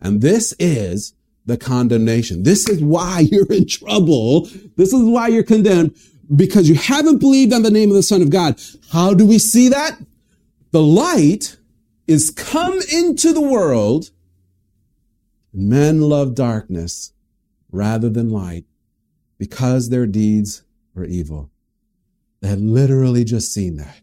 And 0.02 0.20
this 0.20 0.54
is 0.60 1.14
the 1.46 1.56
condemnation. 1.56 2.44
This 2.44 2.68
is 2.68 2.84
why 2.84 3.22
you're 3.32 3.52
in 3.54 3.66
trouble. 3.66 4.50
This 4.76 4.92
is 4.92 5.06
why 5.06 5.30
you're 5.30 5.44
condemned 5.44 5.96
because 6.36 6.68
you 6.68 6.76
haven't 6.76 7.20
believed 7.20 7.54
on 7.54 7.64
the 7.64 7.72
name 7.72 7.90
of 7.90 7.96
the 7.96 8.04
Son 8.04 8.22
of 8.22 8.30
God. 8.30 8.60
How 8.92 9.14
do 9.14 9.26
we 9.26 9.40
see 9.40 9.70
that? 9.70 9.98
The 10.72 10.82
light 10.82 11.58
is 12.08 12.30
come 12.32 12.80
into 12.92 13.34
the 13.34 13.42
world. 13.42 14.12
And 15.54 15.70
men 15.70 16.02
love 16.02 16.36
darkness 16.36 17.14
rather 17.72 18.10
than 18.10 18.30
light 18.30 18.66
because 19.38 19.90
their 19.90 20.06
deeds 20.06 20.64
were 20.94 21.06
evil. 21.06 21.50
They 22.42 22.50
had 22.50 22.62
literally 22.62 23.24
just 23.24 23.54
seen 23.54 23.78
that. 23.78 24.02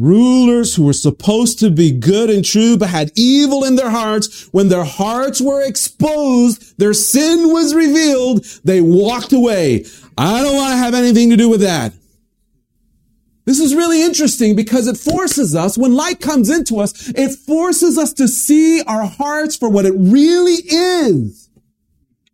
Rulers 0.00 0.74
who 0.74 0.84
were 0.84 0.94
supposed 0.94 1.58
to 1.58 1.70
be 1.70 1.90
good 1.90 2.30
and 2.30 2.42
true, 2.42 2.78
but 2.78 2.88
had 2.88 3.12
evil 3.16 3.64
in 3.64 3.76
their 3.76 3.90
hearts. 3.90 4.48
When 4.50 4.68
their 4.68 4.84
hearts 4.84 5.42
were 5.42 5.62
exposed, 5.62 6.78
their 6.78 6.94
sin 6.94 7.52
was 7.52 7.74
revealed, 7.74 8.44
they 8.64 8.80
walked 8.80 9.34
away. 9.34 9.84
I 10.20 10.42
don't 10.42 10.54
want 10.54 10.72
to 10.72 10.76
have 10.76 10.92
anything 10.92 11.30
to 11.30 11.36
do 11.36 11.48
with 11.48 11.62
that. 11.62 11.94
This 13.46 13.58
is 13.58 13.74
really 13.74 14.02
interesting 14.02 14.54
because 14.54 14.86
it 14.86 14.98
forces 14.98 15.56
us, 15.56 15.78
when 15.78 15.94
light 15.94 16.20
comes 16.20 16.50
into 16.50 16.78
us, 16.78 17.08
it 17.08 17.30
forces 17.38 17.96
us 17.96 18.12
to 18.14 18.28
see 18.28 18.82
our 18.82 19.06
hearts 19.06 19.56
for 19.56 19.70
what 19.70 19.86
it 19.86 19.94
really 19.96 20.58
is. 20.62 21.48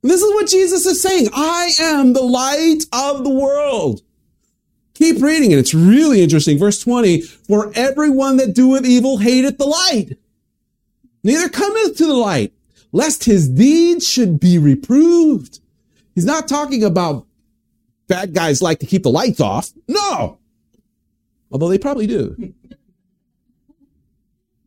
This 0.03 0.21
is 0.21 0.35
what 0.35 0.49
Jesus 0.49 0.85
is 0.85 1.01
saying. 1.01 1.29
I 1.33 1.71
am 1.81 2.13
the 2.13 2.25
light 2.25 2.83
of 2.93 3.23
the 3.23 3.31
world. 3.31 4.03
Keep 4.95 5.23
reading 5.23 5.53
it. 5.53 5.59
It's 5.59 5.75
really 5.75 6.23
interesting. 6.23 6.59
Verse 6.59 6.81
20, 6.81 7.21
for 7.21 7.71
everyone 7.77 8.37
that 8.39 8.55
doeth 8.55 8.85
evil 8.85 9.19
hateth 9.19 9.59
the 9.59 9.67
light. 9.67 10.19
Neither 11.23 11.49
cometh 11.49 11.97
to 11.99 12.07
the 12.07 12.15
light, 12.15 12.53
lest 12.91 13.25
his 13.25 13.49
deeds 13.49 14.09
should 14.09 14.41
be 14.41 14.59
reproved. 14.59 15.61
He's 16.17 16.25
not 16.25 16.49
talking 16.49 16.83
about 16.83 17.26
bad 18.09 18.35
guys 18.35 18.63
like 18.63 18.79
to 18.81 18.87
keep 18.87 19.03
the 19.03 19.11
lights 19.11 19.41
off. 19.41 19.71
No. 19.89 20.39
Although 21.51 21.69
they 21.69 21.79
probably 21.79 22.07
do. 22.07 22.55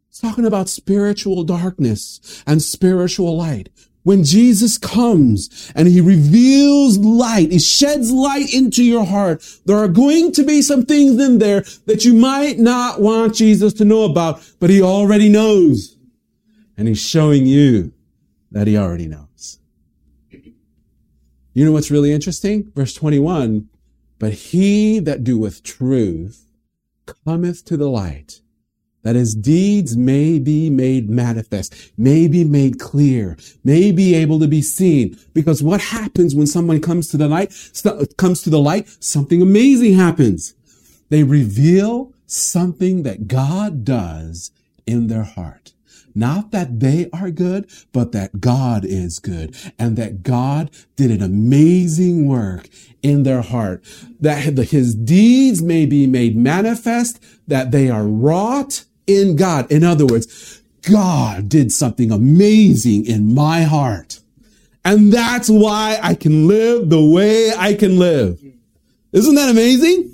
It's 0.09 0.19
talking 0.19 0.45
about 0.45 0.69
spiritual 0.69 1.43
darkness 1.43 2.43
and 2.45 2.61
spiritual 2.61 3.37
light 3.37 3.69
when 4.03 4.23
Jesus 4.23 4.77
comes 4.77 5.71
and 5.75 5.87
he 5.87 6.01
reveals 6.01 6.97
light, 6.97 7.51
he 7.51 7.59
sheds 7.59 8.11
light 8.11 8.51
into 8.51 8.83
your 8.83 9.05
heart, 9.05 9.45
there 9.65 9.77
are 9.77 9.87
going 9.87 10.31
to 10.31 10.43
be 10.43 10.63
some 10.63 10.83
things 10.83 11.21
in 11.21 11.37
there 11.37 11.61
that 11.85 12.05
you 12.05 12.15
might 12.15 12.57
not 12.57 13.01
want 13.01 13.35
Jesus 13.35 13.71
to 13.73 13.85
know 13.85 14.05
about, 14.05 14.41
but 14.59 14.71
he 14.71 14.81
already 14.81 15.29
knows. 15.29 15.95
And 16.75 16.87
he's 16.87 16.99
showing 16.99 17.45
you 17.45 17.93
that 18.51 18.65
he 18.65 18.77
already 18.77 19.07
knows. 19.07 19.28
You 21.59 21.65
know 21.65 21.73
what's 21.73 21.91
really 21.91 22.13
interesting? 22.13 22.71
Verse 22.73 22.93
21, 22.93 23.67
but 24.17 24.31
he 24.31 24.99
that 24.99 25.25
doeth 25.25 25.61
truth 25.61 26.45
cometh 27.25 27.65
to 27.65 27.75
the 27.75 27.89
light 27.89 28.39
that 29.03 29.17
his 29.17 29.35
deeds 29.35 29.97
may 29.97 30.39
be 30.39 30.69
made 30.69 31.09
manifest, 31.09 31.91
may 31.97 32.29
be 32.29 32.45
made 32.45 32.79
clear, 32.79 33.35
may 33.65 33.91
be 33.91 34.15
able 34.15 34.39
to 34.39 34.47
be 34.47 34.61
seen. 34.61 35.19
Because 35.33 35.61
what 35.61 35.81
happens 35.81 36.33
when 36.33 36.47
someone 36.47 36.79
comes 36.79 37.09
to 37.09 37.17
the 37.17 37.27
light, 37.27 37.49
comes 38.15 38.41
to 38.43 38.49
the 38.49 38.57
light, 38.57 38.87
something 39.01 39.41
amazing 39.41 39.95
happens. 39.95 40.55
They 41.09 41.23
reveal 41.23 42.13
something 42.25 43.03
that 43.03 43.27
God 43.27 43.83
does 43.83 44.51
in 44.87 45.07
their 45.07 45.23
heart. 45.23 45.73
Not 46.15 46.51
that 46.51 46.79
they 46.79 47.09
are 47.13 47.31
good, 47.31 47.69
but 47.91 48.11
that 48.11 48.39
God 48.41 48.85
is 48.85 49.19
good 49.19 49.55
and 49.77 49.95
that 49.97 50.23
God 50.23 50.71
did 50.95 51.11
an 51.11 51.21
amazing 51.21 52.27
work 52.27 52.69
in 53.01 53.23
their 53.23 53.41
heart. 53.41 53.83
That 54.19 54.41
his 54.43 54.95
deeds 54.95 55.61
may 55.61 55.85
be 55.85 56.07
made 56.07 56.35
manifest, 56.35 57.23
that 57.47 57.71
they 57.71 57.89
are 57.89 58.05
wrought 58.05 58.85
in 59.07 59.35
God. 59.35 59.71
In 59.71 59.83
other 59.83 60.05
words, 60.05 60.61
God 60.81 61.49
did 61.49 61.71
something 61.71 62.11
amazing 62.11 63.05
in 63.05 63.33
my 63.33 63.63
heart. 63.63 64.19
And 64.85 65.11
that's 65.11 65.49
why 65.49 65.99
I 66.01 66.15
can 66.15 66.47
live 66.47 66.89
the 66.89 67.03
way 67.03 67.51
I 67.55 67.73
can 67.73 67.99
live. 67.99 68.41
Isn't 69.11 69.35
that 69.35 69.49
amazing? 69.49 70.08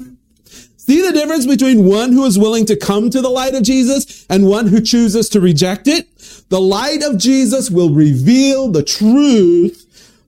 See 0.85 1.01
the 1.01 1.13
difference 1.13 1.47
between 1.47 1.85
one 1.85 2.11
who 2.11 2.25
is 2.25 2.37
willing 2.37 2.67
to 2.67 2.75
come 2.75 3.09
to 3.09 3.19
the 3.19 3.29
light 3.29 3.55
of 3.55 3.63
Jesus 3.63 4.23
and 4.29 4.45
one 4.45 4.67
who 4.67 4.79
chooses 4.79 5.29
to 5.29 5.41
reject 5.41 5.87
it? 5.87 6.07
The 6.49 6.61
light 6.61 7.01
of 7.01 7.17
Jesus 7.17 7.71
will 7.71 7.89
reveal 7.89 8.71
the 8.71 8.83
truth 8.83 9.81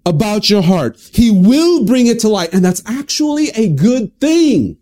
about 0.03 0.49
your 0.49 0.63
heart. 0.63 0.97
He 1.13 1.29
will 1.29 1.85
bring 1.85 2.07
it 2.07 2.19
to 2.21 2.29
light. 2.29 2.53
And 2.53 2.65
that's 2.65 2.81
actually 2.87 3.49
a 3.49 3.69
good 3.69 4.19
thing 4.19 4.77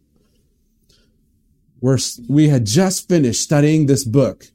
we're, 1.81 1.99
we 2.27 2.47
had 2.47 2.65
just 2.65 3.07
finished 3.07 3.41
studying 3.41 3.85
this 3.85 4.05
book. 4.05 4.45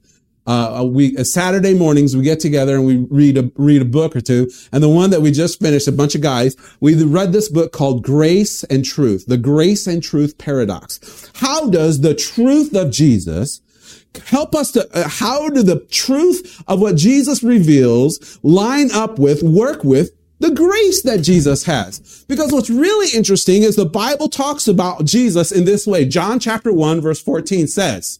Uh, 0.46 0.72
a 0.76 0.84
week, 0.84 1.16
a 1.18 1.24
Saturday 1.24 1.74
mornings, 1.74 2.16
we 2.16 2.22
get 2.24 2.40
together 2.40 2.74
and 2.74 2.86
we 2.86 2.96
read 3.10 3.36
a, 3.36 3.52
read 3.56 3.82
a 3.82 3.84
book 3.84 4.16
or 4.16 4.20
two. 4.20 4.50
And 4.72 4.82
the 4.82 4.88
one 4.88 5.10
that 5.10 5.20
we 5.20 5.30
just 5.30 5.60
finished, 5.60 5.86
a 5.86 5.92
bunch 5.92 6.14
of 6.14 6.22
guys, 6.22 6.56
we 6.80 7.00
read 7.04 7.32
this 7.32 7.48
book 7.48 7.72
called 7.72 8.02
Grace 8.02 8.64
and 8.64 8.84
Truth, 8.84 9.26
the 9.26 9.36
Grace 9.36 9.86
and 9.86 10.02
Truth 10.02 10.38
Paradox. 10.38 11.30
How 11.36 11.68
does 11.68 12.00
the 12.00 12.14
truth 12.14 12.74
of 12.74 12.90
Jesus 12.90 13.60
help 14.26 14.54
us 14.54 14.72
to, 14.72 14.88
uh, 14.96 15.08
how 15.08 15.48
do 15.50 15.62
the 15.62 15.80
truth 15.90 16.62
of 16.66 16.80
what 16.80 16.96
Jesus 16.96 17.42
reveals 17.42 18.38
line 18.42 18.90
up 18.92 19.18
with, 19.18 19.42
work 19.42 19.84
with 19.84 20.12
the 20.40 20.50
grace 20.50 21.02
that 21.02 21.18
Jesus 21.18 21.64
has. 21.64 22.24
Because 22.26 22.50
what's 22.50 22.70
really 22.70 23.14
interesting 23.16 23.62
is 23.62 23.76
the 23.76 23.84
Bible 23.84 24.28
talks 24.28 24.66
about 24.66 25.04
Jesus 25.04 25.52
in 25.52 25.66
this 25.66 25.86
way. 25.86 26.06
John 26.06 26.40
chapter 26.40 26.72
1 26.72 27.00
verse 27.00 27.20
14 27.22 27.66
says, 27.66 28.19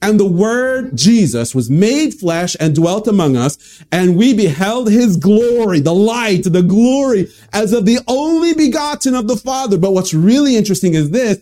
and 0.00 0.18
the 0.18 0.26
word 0.26 0.96
Jesus 0.96 1.54
was 1.54 1.70
made 1.70 2.14
flesh 2.14 2.56
and 2.60 2.74
dwelt 2.74 3.06
among 3.08 3.36
us, 3.36 3.82
and 3.90 4.16
we 4.16 4.34
beheld 4.34 4.90
his 4.90 5.16
glory, 5.16 5.80
the 5.80 5.94
light, 5.94 6.44
the 6.44 6.62
glory 6.62 7.28
as 7.52 7.72
of 7.72 7.86
the 7.86 7.98
only 8.06 8.54
begotten 8.54 9.14
of 9.14 9.28
the 9.28 9.36
Father. 9.36 9.78
But 9.78 9.92
what's 9.92 10.14
really 10.14 10.56
interesting 10.56 10.94
is 10.94 11.10
this, 11.10 11.38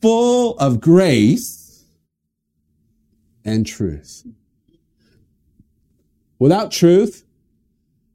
full 0.00 0.58
of 0.58 0.80
grace 0.80 1.84
and 3.44 3.66
truth. 3.66 4.26
Without 6.38 6.72
truth, 6.72 7.24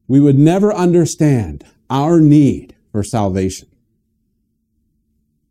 we 0.08 0.20
would 0.20 0.38
never 0.38 0.74
understand 0.74 1.64
our 1.90 2.20
need 2.20 2.76
for 2.92 3.04
salvation. 3.04 3.68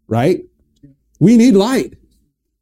Right? 0.07 0.45
We 1.19 1.37
need 1.37 1.55
light. 1.55 1.95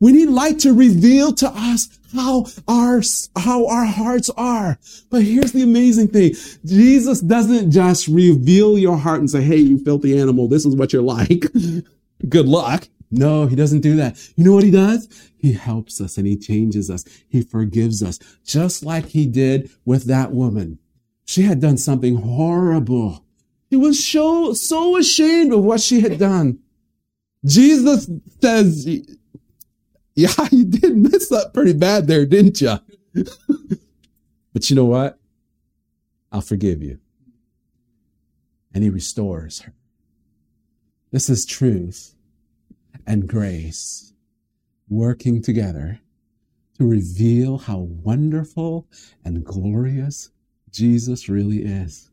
We 0.02 0.10
need 0.10 0.30
light 0.30 0.58
to 0.60 0.74
reveal 0.74 1.32
to 1.34 1.48
us 1.48 1.88
how 2.12 2.46
our, 2.66 3.02
how 3.36 3.68
our 3.68 3.84
hearts 3.84 4.28
are. 4.30 4.76
But 5.10 5.22
here's 5.22 5.52
the 5.52 5.62
amazing 5.62 6.08
thing. 6.08 6.34
Jesus 6.64 7.20
doesn't 7.20 7.70
just 7.70 8.08
reveal 8.08 8.76
your 8.76 8.96
heart 8.96 9.20
and 9.20 9.30
say, 9.30 9.42
Hey, 9.42 9.58
you 9.58 9.78
filthy 9.78 10.18
animal, 10.18 10.48
this 10.48 10.66
is 10.66 10.74
what 10.74 10.92
you're 10.92 11.02
like. 11.02 11.44
Good 12.28 12.48
luck. 12.48 12.88
No, 13.12 13.46
he 13.46 13.54
doesn't 13.54 13.82
do 13.82 13.94
that. 13.94 14.18
You 14.34 14.42
know 14.42 14.54
what 14.54 14.64
he 14.64 14.72
does? 14.72 15.30
He 15.36 15.52
helps 15.52 16.00
us 16.00 16.18
and 16.18 16.26
he 16.26 16.36
changes 16.36 16.90
us. 16.90 17.04
He 17.28 17.42
forgives 17.42 18.02
us, 18.02 18.18
just 18.44 18.84
like 18.84 19.06
he 19.06 19.24
did 19.26 19.70
with 19.84 20.06
that 20.06 20.32
woman. 20.32 20.80
She 21.26 21.42
had 21.42 21.60
done 21.60 21.76
something 21.76 22.16
horrible. 22.16 23.24
She 23.70 23.76
was 23.76 24.04
so, 24.04 24.52
so 24.52 24.96
ashamed 24.96 25.52
of 25.52 25.62
what 25.62 25.80
she 25.80 26.00
had 26.00 26.18
done. 26.18 26.58
Jesus 27.44 28.10
says, 28.40 28.86
yeah, 30.14 30.48
you 30.50 30.64
did 30.64 30.96
mess 30.96 31.32
up 31.32 31.54
pretty 31.54 31.72
bad 31.72 32.06
there, 32.06 32.26
didn't 32.26 32.60
you? 32.60 32.78
but 34.52 34.68
you 34.68 34.76
know 34.76 34.84
what? 34.84 35.18
I'll 36.30 36.42
forgive 36.42 36.82
you. 36.82 36.98
And 38.74 38.84
he 38.84 38.90
restores 38.90 39.60
her. 39.60 39.74
This 41.10 41.28
is 41.28 41.44
truth 41.44 42.14
and 43.06 43.28
grace 43.28 44.12
working 44.88 45.42
together 45.42 46.00
to 46.78 46.86
reveal 46.86 47.58
how 47.58 47.78
wonderful 47.78 48.86
and 49.24 49.44
glorious 49.44 50.30
Jesus 50.70 51.28
really 51.28 51.62
is. 51.62 52.10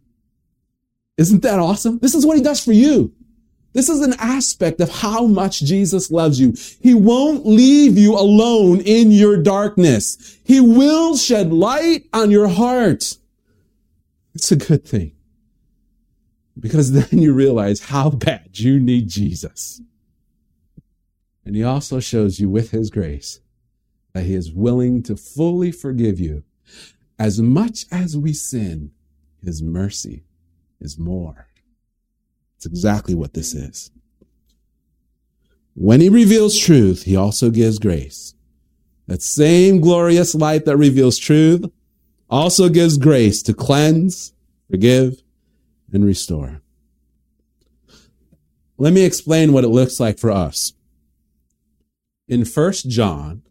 Isn't 1.17 1.41
that 1.43 1.59
awesome? 1.59 1.99
This 1.99 2.15
is 2.15 2.25
what 2.25 2.37
he 2.37 2.43
does 2.43 2.63
for 2.63 2.71
you. 2.71 3.13
This 3.73 3.89
is 3.89 4.01
an 4.01 4.15
aspect 4.19 4.81
of 4.81 4.89
how 4.89 5.25
much 5.25 5.61
Jesus 5.61 6.09
loves 6.09 6.39
you. 6.39 6.55
He 6.81 6.93
won't 6.93 7.45
leave 7.45 7.97
you 7.97 8.17
alone 8.17 8.81
in 8.81 9.11
your 9.11 9.37
darkness. 9.37 10.37
He 10.43 10.59
will 10.59 11.15
shed 11.15 11.53
light 11.53 12.05
on 12.11 12.31
your 12.31 12.47
heart. 12.47 13.17
It's 14.33 14.51
a 14.51 14.55
good 14.55 14.85
thing 14.85 15.11
because 16.59 16.91
then 16.91 17.21
you 17.21 17.33
realize 17.33 17.85
how 17.85 18.09
bad 18.09 18.59
you 18.59 18.79
need 18.79 19.07
Jesus. 19.07 19.81
And 21.45 21.55
he 21.55 21.63
also 21.63 21.99
shows 21.99 22.39
you 22.39 22.49
with 22.49 22.71
his 22.71 22.89
grace 22.89 23.39
that 24.13 24.25
he 24.25 24.33
is 24.33 24.51
willing 24.51 25.03
to 25.03 25.15
fully 25.15 25.71
forgive 25.71 26.19
you 26.19 26.43
as 27.19 27.41
much 27.41 27.85
as 27.91 28.17
we 28.17 28.33
sin, 28.33 28.91
his 29.43 29.61
mercy 29.61 30.23
is 30.79 30.97
more. 30.97 31.48
It's 32.59 32.65
exactly 32.65 33.15
what 33.15 33.35
this 33.35 33.53
is. 33.53 33.89
When 35.75 36.01
he 36.01 36.09
reveals 36.09 36.59
truth, 36.59 37.03
he 37.03 37.15
also 37.15 37.51
gives 37.51 37.79
grace. 37.79 38.33
That 39.07 39.21
same 39.21 39.79
glorious 39.79 40.35
light 40.35 40.65
that 40.65 40.75
reveals 40.75 41.17
truth 41.17 41.71
also 42.29 42.67
gives 42.67 42.97
grace 42.97 43.41
to 43.43 43.53
cleanse, 43.53 44.33
forgive, 44.69 45.23
and 45.93 46.03
restore. 46.03 46.61
Let 48.77 48.91
me 48.91 49.05
explain 49.05 49.53
what 49.53 49.63
it 49.63 49.69
looks 49.69 49.97
like 49.97 50.19
for 50.19 50.29
us. 50.29 50.73
In 52.27 52.43
First 52.43 52.89
John, 52.89 53.43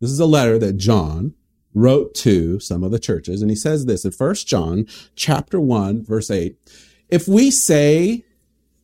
this 0.00 0.10
is 0.10 0.18
a 0.18 0.26
letter 0.26 0.58
that 0.58 0.76
John 0.76 1.34
wrote 1.72 2.16
to 2.16 2.58
some 2.58 2.82
of 2.82 2.90
the 2.90 2.98
churches, 2.98 3.42
and 3.42 3.50
he 3.50 3.56
says 3.56 3.86
this 3.86 4.04
in 4.04 4.10
First 4.10 4.48
John 4.48 4.88
chapter 5.14 5.60
1, 5.60 6.02
verse 6.04 6.32
8. 6.32 6.56
If 7.08 7.28
we 7.28 7.52
say 7.52 8.24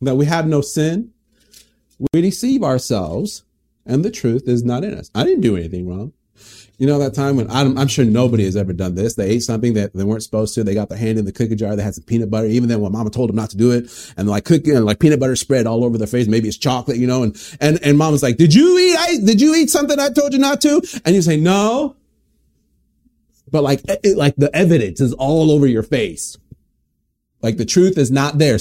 that 0.03 0.15
we 0.15 0.25
have 0.25 0.47
no 0.47 0.61
sin, 0.61 1.11
we 2.13 2.21
deceive 2.21 2.63
ourselves, 2.63 3.43
and 3.85 4.03
the 4.03 4.11
truth 4.11 4.47
is 4.47 4.63
not 4.63 4.83
in 4.83 4.93
us. 4.93 5.09
I 5.13 5.23
didn't 5.23 5.41
do 5.41 5.55
anything 5.55 5.87
wrong. 5.87 6.13
You 6.79 6.87
know 6.87 6.97
that 6.99 7.13
time 7.13 7.37
when 7.37 7.49
I'm, 7.51 7.77
I'm, 7.77 7.87
sure 7.87 8.03
nobody 8.03 8.45
has 8.45 8.57
ever 8.57 8.73
done 8.73 8.95
this. 8.95 9.13
They 9.13 9.29
ate 9.29 9.43
something 9.43 9.75
that 9.75 9.93
they 9.93 10.03
weren't 10.03 10.23
supposed 10.23 10.55
to. 10.55 10.63
They 10.63 10.73
got 10.73 10.89
their 10.89 10.97
hand 10.97 11.19
in 11.19 11.25
the 11.25 11.31
cookie 11.31 11.55
jar. 11.55 11.75
They 11.75 11.83
had 11.83 11.93
some 11.93 12.03
peanut 12.03 12.31
butter. 12.31 12.47
Even 12.47 12.67
then, 12.67 12.81
when 12.81 12.91
Mama 12.91 13.11
told 13.11 13.29
them 13.29 13.35
not 13.35 13.51
to 13.51 13.57
do 13.57 13.71
it, 13.71 14.13
and 14.17 14.27
like 14.27 14.43
cookie 14.43 14.71
and 14.71 14.83
like 14.83 14.99
peanut 14.99 15.19
butter 15.19 15.35
spread 15.35 15.67
all 15.67 15.85
over 15.85 15.99
their 15.99 16.07
face. 16.07 16.27
Maybe 16.27 16.47
it's 16.47 16.57
chocolate, 16.57 16.97
you 16.97 17.05
know. 17.05 17.23
And 17.23 17.57
and 17.61 17.79
and 17.83 17.97
Mom 17.97 18.11
was 18.11 18.23
like, 18.23 18.37
"Did 18.37 18.55
you 18.55 18.77
eat? 18.79 18.97
I, 18.97 19.17
did 19.23 19.39
you 19.39 19.53
eat 19.55 19.69
something 19.69 19.99
I 19.99 20.09
told 20.09 20.33
you 20.33 20.39
not 20.39 20.61
to?" 20.61 20.81
And 21.05 21.15
you 21.15 21.21
say, 21.21 21.37
"No." 21.37 21.95
But 23.51 23.61
like 23.61 23.81
it, 23.87 24.17
like 24.17 24.35
the 24.35 24.53
evidence 24.55 24.99
is 24.99 25.13
all 25.13 25.51
over 25.51 25.67
your 25.67 25.83
face. 25.83 26.37
Like 27.43 27.57
the 27.57 27.65
truth 27.65 27.99
is 27.99 28.09
not 28.09 28.39
there. 28.39 28.57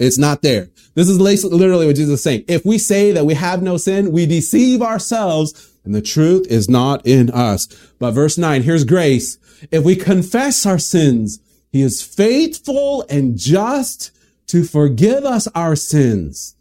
It's 0.00 0.18
not 0.18 0.40
there. 0.40 0.70
This 0.94 1.08
is 1.08 1.20
literally 1.20 1.86
what 1.86 1.96
Jesus 1.96 2.14
is 2.14 2.22
saying. 2.22 2.44
If 2.48 2.64
we 2.64 2.78
say 2.78 3.12
that 3.12 3.26
we 3.26 3.34
have 3.34 3.62
no 3.62 3.76
sin, 3.76 4.12
we 4.12 4.24
deceive 4.26 4.80
ourselves 4.80 5.70
and 5.84 5.94
the 5.94 6.02
truth 6.02 6.46
is 6.48 6.68
not 6.68 7.06
in 7.06 7.30
us. 7.30 7.66
But 7.98 8.12
verse 8.12 8.38
nine, 8.38 8.62
here's 8.62 8.84
grace. 8.84 9.38
If 9.70 9.84
we 9.84 9.96
confess 9.96 10.64
our 10.64 10.78
sins, 10.78 11.38
he 11.70 11.82
is 11.82 12.02
faithful 12.02 13.04
and 13.08 13.36
just 13.36 14.10
to 14.48 14.64
forgive 14.64 15.24
us 15.24 15.46
our 15.54 15.76
sins 15.76 16.56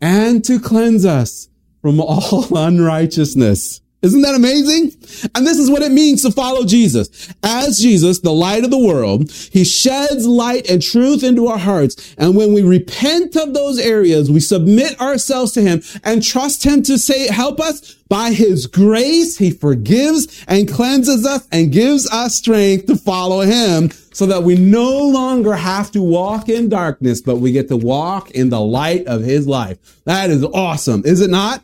and 0.00 0.42
to 0.44 0.58
cleanse 0.58 1.04
us 1.04 1.48
from 1.82 2.00
all 2.00 2.56
unrighteousness. 2.56 3.80
Isn't 4.02 4.22
that 4.22 4.34
amazing? 4.34 4.92
And 5.34 5.46
this 5.46 5.58
is 5.58 5.70
what 5.70 5.82
it 5.82 5.92
means 5.92 6.22
to 6.22 6.32
follow 6.32 6.64
Jesus. 6.64 7.32
As 7.44 7.78
Jesus, 7.78 8.18
the 8.18 8.32
light 8.32 8.64
of 8.64 8.72
the 8.72 8.78
world, 8.78 9.30
he 9.30 9.64
sheds 9.64 10.26
light 10.26 10.68
and 10.68 10.82
truth 10.82 11.22
into 11.22 11.46
our 11.46 11.58
hearts. 11.58 12.14
And 12.18 12.36
when 12.36 12.52
we 12.52 12.62
repent 12.62 13.36
of 13.36 13.54
those 13.54 13.78
areas, 13.78 14.28
we 14.28 14.40
submit 14.40 15.00
ourselves 15.00 15.52
to 15.52 15.62
him 15.62 15.82
and 16.02 16.22
trust 16.22 16.64
him 16.64 16.82
to 16.82 16.98
say, 16.98 17.28
help 17.28 17.60
us 17.60 17.94
by 18.08 18.32
his 18.32 18.66
grace. 18.66 19.38
He 19.38 19.52
forgives 19.52 20.44
and 20.48 20.70
cleanses 20.70 21.24
us 21.24 21.46
and 21.52 21.70
gives 21.70 22.10
us 22.10 22.34
strength 22.34 22.86
to 22.86 22.96
follow 22.96 23.42
him 23.42 23.90
so 24.12 24.26
that 24.26 24.42
we 24.42 24.56
no 24.56 24.98
longer 25.08 25.54
have 25.54 25.92
to 25.92 26.02
walk 26.02 26.48
in 26.48 26.68
darkness, 26.68 27.20
but 27.20 27.36
we 27.36 27.52
get 27.52 27.68
to 27.68 27.76
walk 27.76 28.32
in 28.32 28.50
the 28.50 28.60
light 28.60 29.06
of 29.06 29.22
his 29.22 29.46
life. 29.46 30.02
That 30.06 30.28
is 30.28 30.44
awesome. 30.44 31.02
Is 31.04 31.20
it 31.20 31.30
not? 31.30 31.62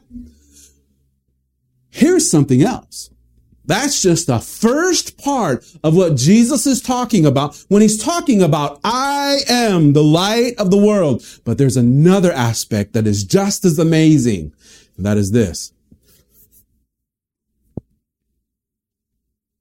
Here's 1.98 2.30
something 2.30 2.62
else. 2.62 3.10
That's 3.64 4.00
just 4.00 4.28
the 4.28 4.38
first 4.38 5.18
part 5.18 5.66
of 5.82 5.96
what 5.96 6.14
Jesus 6.14 6.64
is 6.64 6.80
talking 6.80 7.26
about 7.26 7.56
when 7.66 7.82
he's 7.82 8.00
talking 8.00 8.40
about, 8.40 8.78
I 8.84 9.40
am 9.48 9.94
the 9.94 10.04
light 10.04 10.54
of 10.58 10.70
the 10.70 10.78
world. 10.78 11.24
But 11.44 11.58
there's 11.58 11.76
another 11.76 12.30
aspect 12.30 12.92
that 12.92 13.08
is 13.08 13.24
just 13.24 13.64
as 13.64 13.80
amazing. 13.80 14.52
And 14.96 15.04
that 15.04 15.16
is 15.16 15.32
this. 15.32 15.72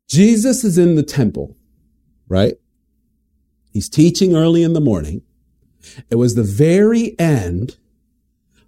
Jesus 0.08 0.64
is 0.64 0.78
in 0.78 0.94
the 0.94 1.02
temple, 1.02 1.58
right? 2.28 2.54
He's 3.74 3.90
teaching 3.90 4.36
early 4.36 4.62
in 4.62 4.74
the 4.74 4.80
morning. 4.80 5.24
It 6.12 6.18
was 6.18 6.36
the 6.36 6.44
very 6.44 7.20
end 7.20 7.78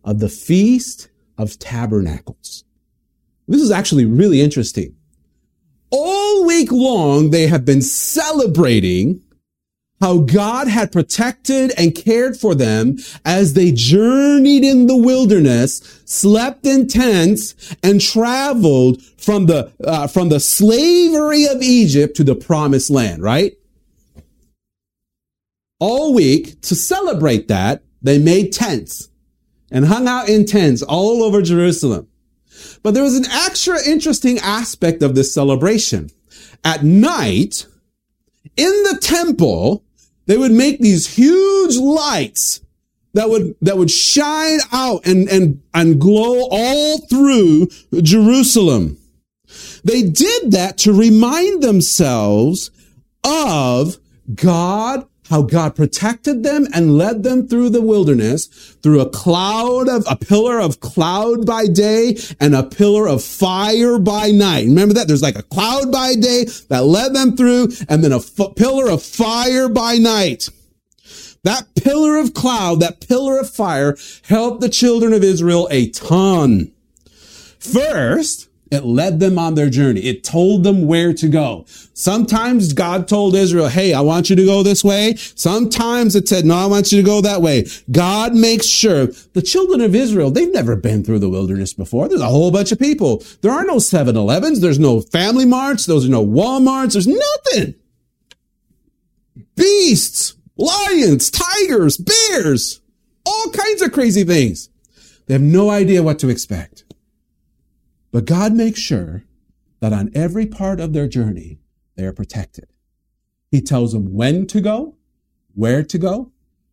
of 0.04 0.22
the 0.22 0.30
Feast 0.30 1.10
of 1.38 1.60
Tabernacles. 1.60 2.64
This 3.50 3.62
is 3.62 3.72
actually 3.72 4.06
really 4.06 4.42
interesting. 4.42 4.96
All 5.90 6.46
week 6.46 6.72
long, 6.72 7.32
they 7.32 7.48
have 7.48 7.66
been 7.66 7.82
celebrating 7.82 9.22
how 10.00 10.20
God 10.20 10.68
had 10.68 10.92
protected 10.92 11.74
and 11.78 11.96
cared 11.96 12.38
for 12.38 12.54
them 12.54 12.98
as 13.26 13.54
they 13.54 13.72
journeyed 13.72 14.64
in 14.64 14.86
the 14.86 14.96
wilderness, 14.96 15.80
slept 16.06 16.66
in 16.66 16.88
tents, 16.88 17.76
and 17.84 18.00
traveled 18.00 19.02
from 19.18 19.48
the 19.48 19.74
uh, 19.84 20.08
from 20.08 20.30
the 20.30 20.40
slavery 20.40 21.46
of 21.46 21.62
Egypt 21.62 22.16
to 22.18 22.24
the 22.24 22.36
promised 22.36 22.92
land. 22.92 23.24
Right? 23.24 23.54
All 25.80 26.14
week 26.14 26.62
to 26.62 26.76
celebrate 26.76 27.48
that, 27.48 27.84
they 28.02 28.20
made 28.20 28.54
tents 28.54 29.10
and 29.72 29.86
hung 29.86 30.08
out 30.08 30.30
in 30.30 30.46
tents 30.46 30.84
all 30.84 31.24
over 31.24 31.42
Jerusalem. 31.42 32.09
But 32.84 32.94
there 32.94 33.04
was 33.04 33.16
an 33.16 33.26
extra 33.26 33.78
interesting 33.86 34.40
aspect 34.40 35.04
of 35.04 35.16
this 35.16 35.34
celebration. 35.34 36.10
At 36.64 36.84
night, 36.84 37.66
in 38.58 38.84
the 38.84 38.98
temple, 39.02 39.84
they 40.26 40.38
would 40.38 40.52
make 40.52 40.80
these 40.80 41.16
huge 41.16 41.78
lights 41.78 42.62
that 43.14 43.30
would, 43.30 43.56
that 43.62 43.78
would 43.78 43.90
shine 43.90 44.60
out 44.72 45.06
and, 45.06 45.28
and, 45.30 45.62
and 45.74 46.00
glow 46.00 46.48
all 46.52 47.00
through 47.08 47.68
Jerusalem. 48.02 48.98
They 49.84 50.04
did 50.04 50.52
that 50.52 50.78
to 50.80 50.94
remind 50.94 51.64
themselves 51.64 52.72
of 53.24 53.98
God 54.36 55.08
how 55.30 55.44
God 55.44 55.76
protected 55.76 56.44
them 56.44 56.68
and 56.74 56.98
led 56.98 57.24
them 57.24 57.48
through 57.48 57.70
the 57.70 57.82
wilderness 57.82 58.48
through 58.82 59.00
a 59.00 59.10
cloud 59.10 59.88
of, 59.88 60.04
a 60.10 60.16
pillar 60.16 60.60
of 60.60 60.80
cloud 60.80 61.46
by 61.46 61.68
day 61.68 62.18
and 62.40 62.56
a 62.56 62.64
pillar 62.64 63.08
of 63.08 63.24
fire 63.24 64.00
by 64.00 64.32
night. 64.32 64.66
Remember 64.66 64.94
that? 64.96 65.08
There's 65.08 65.22
like 65.22 65.38
a 65.38 65.44
cloud 65.44 65.92
by 65.92 66.16
day 66.16 66.46
that 66.70 66.86
led 66.86 67.14
them 67.14 67.38
through 67.38 67.70
and 67.88 68.04
then 68.04 68.12
a 68.12 68.18
f- 68.18 68.56
pillar 68.56 68.90
of 68.90 69.04
fire 69.04 69.70
by 69.70 69.98
night. 69.98 70.50
That 71.44 71.68
pillar 71.76 72.18
of 72.18 72.34
cloud, 72.34 72.82
that 72.82 73.00
pillar 73.00 73.40
of 73.40 73.50
fire 73.50 73.96
helped 74.24 74.62
the 74.62 74.70
children 74.70 75.14
of 75.14 75.24
Israel 75.24 75.68
a 75.72 75.90
ton. 75.90 76.72
First, 77.60 78.49
it 78.72 78.86
led 78.86 79.20
them 79.20 79.40
on 79.40 79.56
their 79.56 79.70
journey. 79.70 80.02
It 80.02 80.24
told 80.24 80.64
them 80.64 80.86
where 80.86 81.14
to 81.14 81.28
go. 81.28 81.66
Sometimes 81.94 82.74
God 82.74 83.08
told 83.08 83.36
Israel, 83.36 83.68
Hey, 83.68 83.94
I 83.94 84.02
want 84.02 84.30
you 84.30 84.36
to 84.36 84.46
go 84.46 84.62
this 84.62 84.84
way. 84.84 85.16
Sometimes 85.16 86.16
it 86.16 86.28
said, 86.28 86.46
No, 86.46 86.56
I 86.56 86.68
want 86.68 86.92
you 86.92 87.02
to 87.02 87.06
go 87.06 87.22
that 87.22 87.42
way. 87.42 87.66
God 87.92 88.36
makes 88.36 88.68
sure 88.68 89.08
the 89.34 89.42
children 89.42 89.82
of 89.82 89.96
Israel, 89.96 90.30
they've 90.30 90.54
never 90.54 90.76
been 90.76 91.04
through 91.04 91.20
the 91.20 91.30
wilderness 91.30 91.74
before. 91.74 92.08
There's 92.08 92.22
a 92.22 92.28
whole 92.28 92.52
bunch 92.52 92.72
of 92.72 92.80
people. 92.80 93.24
There 93.42 93.52
are 93.52 93.66
no 93.66 93.78
7-Elevens. 93.78 94.62
There's 94.62 94.80
no 94.80 95.00
FamilyMarts. 95.00 95.88
Those 95.88 96.06
are 96.06 96.12
no 96.12 96.26
Walmarts. 96.26 96.94
There's 96.94 97.08
nothing. 97.08 97.76
Beasts, 99.56 100.36
lions, 100.58 101.32
tigers, 101.32 101.98
bears, 101.98 102.82
all 103.26 103.50
kinds 103.52 103.82
of 103.82 103.92
crazy 103.92 104.24
things. 104.24 104.70
They 105.26 105.34
have 105.34 105.42
no 105.42 105.70
idea 105.70 106.02
what 106.02 106.20
to 106.20 106.30
expect. 106.30 106.86
But 108.12 108.26
God 108.26 108.54
makes 108.54 108.80
sure 108.80 109.24
that 109.80 109.94
on 109.94 110.12
every 110.14 110.46
part 110.46 110.80
of 110.80 110.94
their 110.94 111.08
journey, 111.08 111.60
they 111.96 112.06
are 112.06 112.14
protected. 112.14 112.68
He 113.52 113.62
tells 113.62 113.94
them 113.94 114.14
when 114.14 114.48
to 114.48 114.62
go, 114.62 114.96
where 115.54 115.84
to 115.84 115.98
go, 115.98 116.32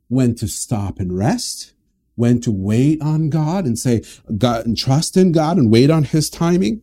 when 0.09 0.35
to 0.37 0.49
stop 0.49 0.99
and 0.99 1.16
rest, 1.16 1.72
when 2.14 2.40
to 2.40 2.51
wait 2.51 3.01
on 3.03 3.31
God 3.31 3.66
and 3.66 3.79
say, 3.79 4.03
God, 4.38 4.66
and 4.66 4.77
trust 4.77 5.16
in 5.16 5.33
God 5.33 5.59
and 5.59 5.70
wait 5.70 5.90
on 5.90 6.05
his 6.05 6.31
timing. 6.31 6.83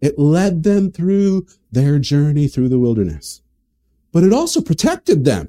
It 0.00 0.18
led 0.18 0.62
them 0.62 0.90
through 0.90 1.46
their 1.70 1.98
journey 1.98 2.48
through 2.48 2.68
the 2.68 2.78
wilderness, 2.78 3.42
but 4.12 4.24
it 4.24 4.32
also 4.32 4.60
protected 4.60 5.24
them. 5.24 5.48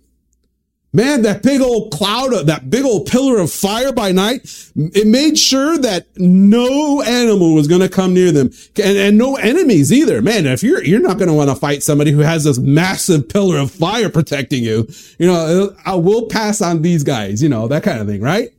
Man, 0.96 1.24
that 1.24 1.42
big 1.42 1.60
old 1.60 1.92
cloud, 1.92 2.30
that 2.46 2.70
big 2.70 2.86
old 2.86 3.08
pillar 3.08 3.40
of 3.40 3.52
fire 3.52 3.92
by 3.92 4.12
night, 4.12 4.42
it 4.76 5.08
made 5.08 5.40
sure 5.40 5.76
that 5.80 6.06
no 6.18 7.02
animal 7.02 7.56
was 7.56 7.68
going 7.68 7.82
to 7.82 7.90
come 7.90 8.14
near 8.14 8.32
them 8.32 8.52
and, 8.78 8.98
and 8.98 9.18
no 9.18 9.36
enemies 9.38 9.92
either. 9.92 10.22
Man, 10.22 10.46
if 10.46 10.62
you're, 10.62 10.84
you're 10.84 11.02
not 11.02 11.18
going 11.18 11.30
to 11.30 11.34
want 11.34 11.50
to 11.50 11.56
fight 11.56 11.82
somebody 11.82 12.12
who 12.12 12.20
has 12.20 12.44
this 12.44 12.60
massive 12.60 13.28
pillar 13.28 13.58
of 13.58 13.72
fire 13.72 14.08
protecting 14.08 14.64
you, 14.64 14.88
you 15.18 15.26
know, 15.26 15.76
I 15.84 15.96
will 15.96 16.28
pass 16.28 16.62
on 16.62 16.84
these 16.84 17.04
guys, 17.04 17.42
you 17.42 17.50
know, 17.50 17.68
that 17.70 17.82
kind 17.82 18.00
of 18.00 18.06
thing, 18.06 18.22
right? 18.22 18.50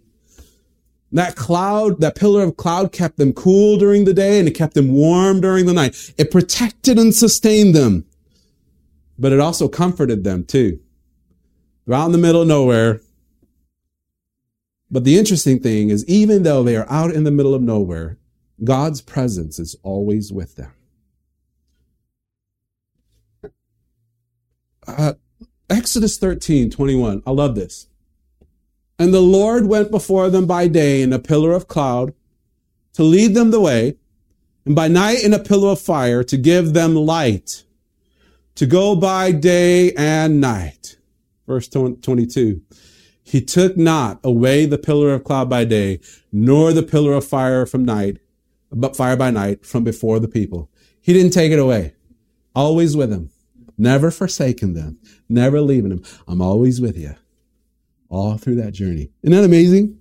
That 1.13 1.37
cloud, 1.37 2.01
that 2.01 2.17
pillar 2.17 2.43
of 2.43 2.57
cloud 2.57 2.91
kept 2.91 3.17
them 3.17 3.33
cool 3.33 3.79
during 3.79 4.07
the 4.07 4.13
day 4.15 4.41
and 4.41 4.49
it 4.49 4.53
kept 4.57 4.75
them 4.75 4.93
warm 4.93 5.41
during 5.41 5.67
the 5.67 5.73
night. 5.73 6.13
It 6.19 6.33
protected 6.33 6.99
and 6.99 7.15
sustained 7.15 7.77
them. 7.77 8.07
but 9.19 9.33
it 9.33 9.39
also 9.41 9.69
comforted 9.69 10.25
them 10.25 10.45
too. 10.45 10.81
They're 11.87 11.97
out 11.97 12.07
in 12.07 12.13
the 12.13 12.19
middle 12.19 12.43
of 12.43 12.49
nowhere. 12.49 13.01
But 14.91 15.05
the 15.05 15.19
interesting 15.19 15.61
thing 15.61 15.91
is, 15.91 16.07
even 16.07 16.43
though 16.43 16.63
they 16.63 16.77
are 16.77 16.87
out 16.89 17.11
in 17.11 17.25
the 17.25 17.31
middle 17.31 17.55
of 17.55 17.63
nowhere, 17.63 18.19
God's 18.63 19.01
presence 19.01 19.59
is 19.59 19.77
always 19.83 20.33
with 20.33 20.57
them. 20.57 20.73
Uh, 24.87 25.15
Exodus 25.69 26.19
13, 26.19 26.71
21. 26.71 27.23
I 27.27 27.31
love 27.31 27.55
this. 27.55 27.89
And 28.99 29.13
the 29.13 29.21
Lord 29.21 29.67
went 29.67 29.91
before 29.91 30.31
them 30.31 30.47
by 30.47 30.69
day 30.69 31.03
in 31.03 31.13
a 31.13 31.19
pillar 31.19 31.53
of 31.53 31.67
cloud 31.67 32.15
to 32.93 33.03
lead 33.03 33.35
them 33.35 33.51
the 33.51 33.61
way, 33.61 33.97
and 34.65 34.75
by 34.75 34.89
night 34.89 35.25
in 35.25 35.35
a 35.35 35.39
pillar 35.39 35.71
of 35.71 35.81
fire 35.81 36.23
to 36.23 36.37
give 36.37 36.73
them 36.73 36.95
light, 36.95 37.65
to 38.55 38.67
go 38.67 38.95
by 38.95 39.33
day 39.33 39.93
and 39.93 40.41
night. 40.41 40.97
Verse 41.47 41.69
22. 41.69 42.63
He 43.23 43.41
took 43.41 43.77
not 43.77 44.21
away 44.23 44.67
the 44.67 44.79
pillar 44.79 45.15
of 45.15 45.25
cloud 45.25 45.49
by 45.49 45.65
day, 45.65 46.01
nor 46.31 46.73
the 46.73 46.83
pillar 46.83 47.15
of 47.15 47.27
fire 47.27 47.65
from 47.65 47.85
night, 47.85 48.19
but 48.71 48.97
fire 48.97 49.17
by 49.17 49.31
night 49.31 49.65
from 49.65 49.83
before 49.83 50.19
the 50.19 50.29
people. 50.29 50.71
He 51.01 51.13
didn't 51.13 51.33
take 51.33 51.53
it 51.53 51.59
away. 51.59 51.95
Always 52.55 52.97
with 52.97 53.11
them. 53.11 53.31
Never 53.77 54.11
forsaking 54.11 54.75
them. 54.75 54.99
Never 55.29 55.61
leaving 55.61 55.91
them. 55.91 56.03
I'm 56.29 56.41
always 56.41 56.81
with 56.81 56.97
you. 56.97 57.15
All 58.09 58.37
through 58.37 58.57
that 58.57 58.73
journey. 58.73 59.11
Isn't 59.23 59.37
that 59.37 59.45
amazing? 59.45 59.99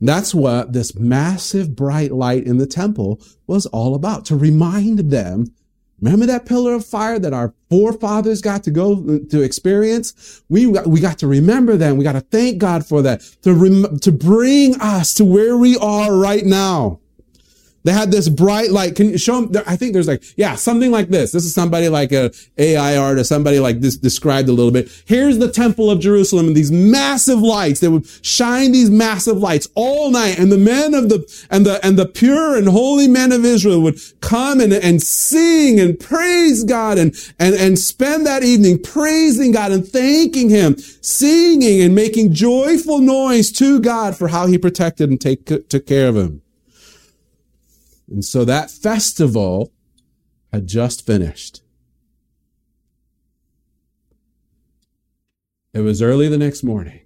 That's 0.00 0.34
what 0.34 0.72
this 0.72 0.94
massive 0.94 1.74
bright 1.74 2.12
light 2.12 2.44
in 2.44 2.58
the 2.58 2.66
temple 2.66 3.20
was 3.46 3.66
all 3.66 3.94
about. 3.94 4.24
To 4.26 4.36
remind 4.36 5.10
them 5.10 5.54
Remember 6.00 6.26
that 6.26 6.44
pillar 6.44 6.74
of 6.74 6.84
fire 6.84 7.18
that 7.18 7.32
our 7.32 7.54
forefathers 7.70 8.42
got 8.42 8.62
to 8.64 8.70
go 8.70 9.18
to 9.18 9.42
experience? 9.42 10.42
We, 10.48 10.66
we 10.66 11.00
got 11.00 11.18
to 11.20 11.26
remember 11.26 11.76
them. 11.76 11.96
We 11.96 12.04
got 12.04 12.12
to 12.12 12.20
thank 12.20 12.58
God 12.58 12.86
for 12.86 13.00
that 13.02 13.22
to, 13.42 13.54
rem- 13.54 13.98
to 14.00 14.12
bring 14.12 14.78
us 14.80 15.14
to 15.14 15.24
where 15.24 15.56
we 15.56 15.76
are 15.78 16.14
right 16.16 16.44
now. 16.44 17.00
They 17.86 17.92
had 17.92 18.10
this 18.10 18.28
bright 18.28 18.72
light. 18.72 18.96
Can 18.96 19.10
you 19.10 19.16
show 19.16 19.46
them? 19.46 19.62
I 19.64 19.76
think 19.76 19.92
there's 19.92 20.08
like, 20.08 20.24
yeah, 20.36 20.56
something 20.56 20.90
like 20.90 21.08
this. 21.08 21.30
This 21.30 21.44
is 21.44 21.54
somebody 21.54 21.88
like 21.88 22.10
a 22.10 22.32
AI 22.58 22.96
artist, 22.96 23.28
somebody 23.28 23.60
like 23.60 23.78
this 23.78 23.96
described 23.96 24.48
a 24.48 24.52
little 24.52 24.72
bit. 24.72 24.90
Here's 25.04 25.38
the 25.38 25.52
temple 25.52 25.88
of 25.88 26.00
Jerusalem 26.00 26.48
and 26.48 26.56
these 26.56 26.72
massive 26.72 27.38
lights. 27.38 27.78
They 27.78 27.86
would 27.86 28.04
shine 28.22 28.72
these 28.72 28.90
massive 28.90 29.36
lights 29.36 29.68
all 29.76 30.10
night. 30.10 30.36
And 30.36 30.50
the 30.50 30.58
men 30.58 30.94
of 30.94 31.10
the, 31.10 31.46
and 31.48 31.64
the, 31.64 31.78
and 31.86 31.96
the 31.96 32.06
pure 32.06 32.56
and 32.56 32.66
holy 32.66 33.06
men 33.06 33.30
of 33.30 33.44
Israel 33.44 33.80
would 33.82 34.00
come 34.20 34.60
and, 34.60 34.72
and 34.72 35.00
sing 35.00 35.78
and 35.78 35.96
praise 35.96 36.64
God 36.64 36.98
and, 36.98 37.14
and, 37.38 37.54
and 37.54 37.78
spend 37.78 38.26
that 38.26 38.42
evening 38.42 38.82
praising 38.82 39.52
God 39.52 39.70
and 39.70 39.86
thanking 39.86 40.50
Him, 40.50 40.76
singing 40.76 41.82
and 41.82 41.94
making 41.94 42.32
joyful 42.32 42.98
noise 42.98 43.52
to 43.52 43.78
God 43.78 44.16
for 44.16 44.26
how 44.26 44.48
He 44.48 44.58
protected 44.58 45.08
and 45.08 45.20
take, 45.20 45.46
took 45.46 45.86
care 45.86 46.08
of 46.08 46.16
Him. 46.16 46.42
And 48.08 48.24
so 48.24 48.44
that 48.44 48.70
festival 48.70 49.72
had 50.52 50.66
just 50.66 51.04
finished. 51.04 51.62
It 55.74 55.80
was 55.80 56.00
early 56.00 56.28
the 56.28 56.38
next 56.38 56.62
morning. 56.62 57.00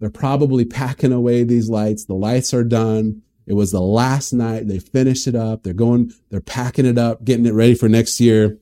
They're 0.00 0.10
probably 0.10 0.64
packing 0.64 1.12
away 1.12 1.44
these 1.44 1.70
lights. 1.70 2.04
The 2.04 2.14
lights 2.14 2.52
are 2.52 2.64
done. 2.64 3.22
It 3.46 3.54
was 3.54 3.72
the 3.72 3.80
last 3.80 4.32
night. 4.32 4.68
They 4.68 4.78
finished 4.78 5.26
it 5.26 5.34
up. 5.34 5.62
They're 5.62 5.72
going, 5.72 6.12
they're 6.30 6.40
packing 6.40 6.84
it 6.84 6.98
up, 6.98 7.24
getting 7.24 7.46
it 7.46 7.54
ready 7.54 7.74
for 7.74 7.88
next 7.88 8.20
year. 8.20 8.58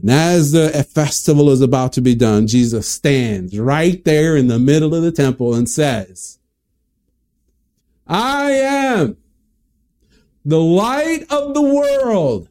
And 0.00 0.10
as 0.10 0.52
the 0.52 0.68
festival 0.92 1.48
is 1.48 1.62
about 1.62 1.94
to 1.94 2.02
be 2.02 2.14
done, 2.14 2.46
Jesus 2.46 2.88
stands 2.88 3.58
right 3.58 4.04
there 4.04 4.36
in 4.36 4.48
the 4.48 4.58
middle 4.58 4.94
of 4.94 5.02
the 5.02 5.12
temple 5.12 5.54
and 5.54 5.66
says, 5.68 6.38
I 8.06 8.50
am 8.50 9.16
the 10.44 10.60
light 10.60 11.24
of 11.30 11.54
the 11.54 11.62
world. 11.62 12.48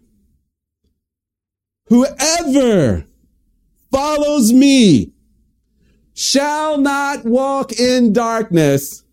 Whoever 1.87 3.05
follows 3.91 4.51
me 4.51 5.11
shall 6.13 6.77
not 6.77 7.25
walk 7.25 7.73
in 7.73 8.13
darkness, 8.13 9.03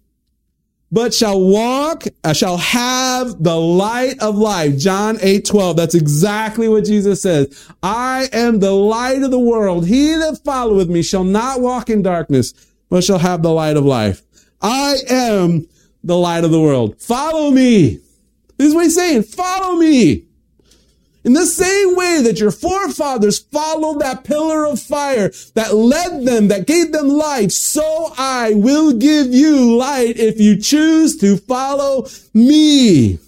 but 0.92 1.14
shall 1.14 1.40
walk, 1.40 2.04
uh, 2.24 2.32
shall 2.32 2.56
have 2.56 3.42
the 3.42 3.56
light 3.56 4.18
of 4.20 4.36
life. 4.36 4.76
John 4.78 5.18
8, 5.20 5.44
12. 5.44 5.76
That's 5.76 5.94
exactly 5.94 6.68
what 6.68 6.84
Jesus 6.84 7.22
says. 7.22 7.68
I 7.82 8.28
am 8.32 8.58
the 8.58 8.72
light 8.72 9.22
of 9.22 9.30
the 9.30 9.38
world. 9.38 9.86
He 9.86 10.14
that 10.14 10.40
followeth 10.44 10.88
me 10.88 11.02
shall 11.02 11.24
not 11.24 11.60
walk 11.60 11.90
in 11.90 12.02
darkness, 12.02 12.54
but 12.88 13.04
shall 13.04 13.18
have 13.18 13.42
the 13.42 13.52
light 13.52 13.76
of 13.76 13.84
life. 13.84 14.22
I 14.62 14.96
am 15.08 15.66
the 16.02 16.16
light 16.16 16.44
of 16.44 16.50
the 16.50 16.60
world. 16.60 17.00
Follow 17.00 17.50
me. 17.50 18.00
This 18.60 18.68
is 18.68 18.74
what 18.74 18.84
he's 18.84 18.94
saying. 18.94 19.22
Follow 19.22 19.76
me. 19.76 20.26
In 21.24 21.32
the 21.32 21.46
same 21.46 21.96
way 21.96 22.20
that 22.20 22.40
your 22.40 22.50
forefathers 22.50 23.38
followed 23.38 24.00
that 24.00 24.22
pillar 24.24 24.66
of 24.66 24.78
fire 24.78 25.30
that 25.54 25.74
led 25.74 26.26
them, 26.26 26.48
that 26.48 26.66
gave 26.66 26.92
them 26.92 27.08
life, 27.08 27.52
so 27.52 28.12
I 28.18 28.52
will 28.52 28.92
give 28.92 29.32
you 29.32 29.78
light 29.78 30.18
if 30.18 30.38
you 30.38 30.60
choose 30.60 31.16
to 31.20 31.38
follow 31.38 32.06
me. 32.34 33.18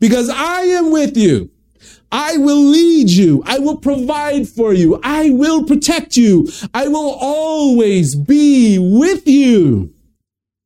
Because 0.00 0.30
I 0.30 0.62
am 0.62 0.90
with 0.90 1.14
you. 1.14 1.50
I 2.10 2.38
will 2.38 2.64
lead 2.64 3.10
you. 3.10 3.42
I 3.44 3.58
will 3.58 3.76
provide 3.76 4.48
for 4.48 4.72
you. 4.72 4.98
I 5.04 5.28
will 5.28 5.64
protect 5.64 6.16
you. 6.16 6.48
I 6.72 6.88
will 6.88 7.18
always 7.20 8.14
be 8.14 8.78
with 8.78 9.28
you. 9.28 9.92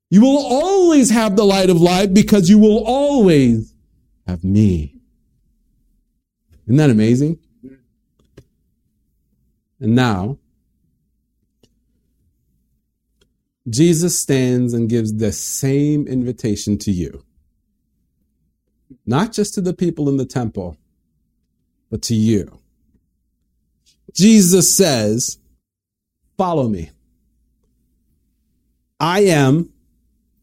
You 0.09 0.21
will 0.21 0.47
always 0.47 1.11
have 1.11 1.35
the 1.35 1.45
light 1.45 1.69
of 1.69 1.81
life 1.81 2.15
because 2.15 2.49
you 2.49 2.61
will 2.61 2.85
always 2.87 3.68
have 4.29 4.45
me. 4.45 4.95
Isn't 6.67 6.77
that 6.77 6.91
amazing? 6.91 7.39
And 9.81 9.95
now, 9.95 10.39
Jesus 13.69 14.19
stands 14.19 14.75
and 14.75 14.89
gives 14.89 15.15
the 15.15 15.33
same 15.33 16.07
invitation 16.07 16.77
to 16.79 16.91
you. 16.91 17.25
Not 19.07 19.33
just 19.33 19.55
to 19.55 19.63
the 19.63 19.73
people 19.73 20.11
in 20.11 20.19
the 20.19 20.27
temple, 20.27 20.77
but 21.91 22.03
to 22.03 22.15
you. 22.15 22.61
Jesus 24.15 24.75
says, 24.75 25.39
Follow 26.37 26.69
me. 26.69 26.91
I 29.01 29.21
am 29.21 29.73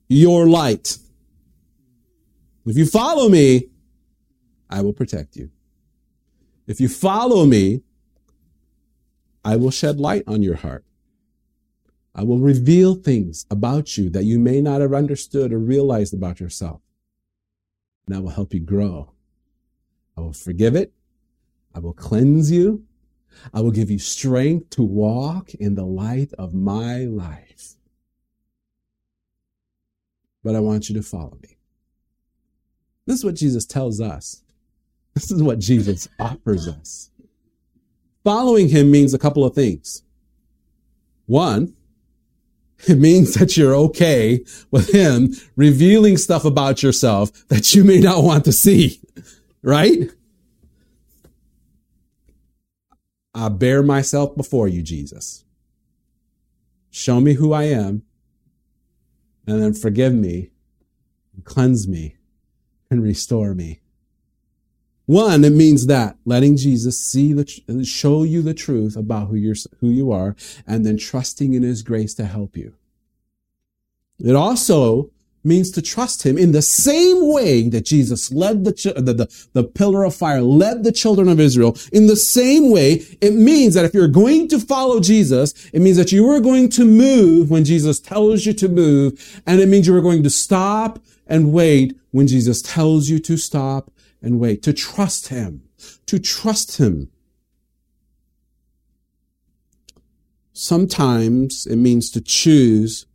your 0.10 0.48
light. 0.48 0.98
If 2.66 2.78
you 2.78 2.86
follow 2.86 3.30
me, 3.30 3.70
I 4.70 4.82
will 4.82 4.94
protect 4.94 5.36
you. 5.36 5.52
If 6.68 6.82
you 6.82 6.90
follow 6.90 7.46
me, 7.46 7.82
I 9.44 9.56
will 9.56 9.72
shed 9.72 10.00
light 10.00 10.24
on 10.28 10.42
your 10.42 10.56
heart. 10.56 10.84
I 12.16 12.24
will 12.24 12.40
reveal 12.40 12.96
things 12.96 13.46
about 13.52 13.98
you 13.98 14.10
that 14.10 14.24
you 14.24 14.40
may 14.40 14.62
not 14.62 14.82
have 14.82 14.94
understood 14.94 15.52
or 15.52 15.60
realized 15.60 16.14
about 16.14 16.40
yourself. 16.40 16.82
And 18.08 18.16
I 18.16 18.20
will 18.20 18.30
help 18.30 18.54
you 18.54 18.60
grow. 18.60 19.12
I 20.18 20.22
will 20.22 20.34
forgive 20.34 20.76
it. 20.76 20.94
I 21.74 21.80
will 21.80 21.94
cleanse 21.94 22.50
you. 22.52 22.86
I 23.54 23.60
will 23.60 23.72
give 23.72 23.92
you 23.92 24.00
strength 24.00 24.70
to 24.72 24.84
walk 24.84 25.54
in 25.56 25.76
the 25.76 25.86
light 25.86 26.32
of 26.38 26.54
my 26.54 27.00
life. 27.00 27.76
But 30.42 30.56
I 30.56 30.62
want 30.62 30.90
you 30.90 30.96
to 30.96 31.04
follow 31.04 31.38
me. 31.44 31.58
This 33.06 33.18
is 33.18 33.26
what 33.26 33.36
Jesus 33.36 33.66
tells 33.66 34.00
us. 34.00 34.42
This 35.16 35.32
is 35.32 35.42
what 35.42 35.60
Jesus 35.60 36.08
offers 36.20 36.68
us. 36.68 37.10
Following 38.24 38.70
him 38.70 38.92
means 38.92 39.14
a 39.14 39.20
couple 39.20 39.46
of 39.46 39.56
things. 39.56 40.04
One, 41.26 41.74
it 42.88 43.00
means 43.00 43.34
that 43.36 43.56
you're 43.56 43.76
okay 43.76 44.44
with 44.72 44.94
him 44.94 45.34
revealing 45.56 46.18
stuff 46.18 46.44
about 46.46 46.84
yourself 46.84 47.48
that 47.48 47.74
you 47.74 47.84
may 47.84 48.00
not 48.00 48.24
want 48.24 48.46
to 48.46 48.52
see, 48.52 49.00
right? 49.64 50.12
I 53.34 53.50
bare 53.50 53.84
myself 53.84 54.36
before 54.36 54.68
you, 54.68 54.82
Jesus. 54.82 55.46
Show 56.92 57.20
me 57.20 57.34
who 57.34 57.54
I 57.54 57.64
am, 57.64 58.04
and 59.48 59.62
then 59.62 59.74
forgive 59.74 60.14
me, 60.14 60.52
cleanse 61.44 61.88
me, 61.88 62.16
and 62.90 63.04
restore 63.04 63.54
me. 63.54 63.82
One, 65.06 65.44
it 65.44 65.52
means 65.52 65.86
that 65.86 66.18
letting 66.26 66.58
Jesus 66.58 67.00
see 67.00 67.34
the, 67.34 67.86
show 67.86 68.24
you 68.24 68.42
the 68.42 68.54
truth 68.56 68.96
about 68.96 69.28
who 69.28 69.36
you're, 69.36 69.56
who 69.80 69.90
you 69.90 70.12
are, 70.12 70.36
and 70.66 70.86
then 70.86 70.98
trusting 70.98 71.54
in 71.54 71.62
His 71.62 71.84
grace 71.84 72.14
to 72.16 72.26
help 72.26 72.58
you. 72.58 72.74
It 74.20 74.36
also 74.36 75.12
means 75.46 75.70
to 75.72 75.82
trust 75.82 76.24
him 76.24 76.38
in 76.38 76.52
the 76.52 76.62
same 76.62 77.32
way 77.32 77.70
that 77.70 77.86
Jesus 77.86 78.32
led 78.32 78.66
the, 78.66 78.72
the, 78.98 79.14
the, 79.14 79.48
the, 79.54 79.64
pillar 79.64 80.04
of 80.04 80.16
fire, 80.16 80.42
led 80.42 80.84
the 80.84 80.92
children 80.92 81.30
of 81.30 81.40
Israel. 81.40 81.78
In 81.94 82.08
the 82.08 82.16
same 82.16 82.72
way, 82.72 83.06
it 83.22 83.36
means 83.36 83.76
that 83.76 83.86
if 83.86 83.94
you're 83.94 84.08
going 84.08 84.48
to 84.48 84.60
follow 84.60 85.00
Jesus, 85.00 85.54
it 85.72 85.82
means 85.82 85.98
that 85.98 86.12
you 86.12 86.28
are 86.32 86.40
going 86.40 86.70
to 86.70 86.84
move 86.84 87.52
when 87.52 87.64
Jesus 87.64 88.00
tells 88.00 88.46
you 88.46 88.54
to 88.54 88.68
move. 88.68 89.42
And 89.46 89.62
it 89.62 89.70
means 89.70 89.86
you 89.86 89.96
are 89.96 90.02
going 90.02 90.24
to 90.24 90.32
stop 90.32 91.00
and 91.28 91.54
wait 91.54 91.96
when 92.12 92.28
Jesus 92.28 92.62
tells 92.64 93.10
you 93.10 93.20
to 93.20 93.38
stop 93.38 93.92
and 94.26 94.40
wait, 94.40 94.64
to 94.64 94.74
trust 94.74 95.28
him, 95.28 95.62
to 96.08 96.18
trust 96.18 96.78
him. 96.80 97.12
Sometimes 100.52 101.68
it 101.68 101.76
means 101.76 102.10
to 102.10 102.22
choose 102.22 103.06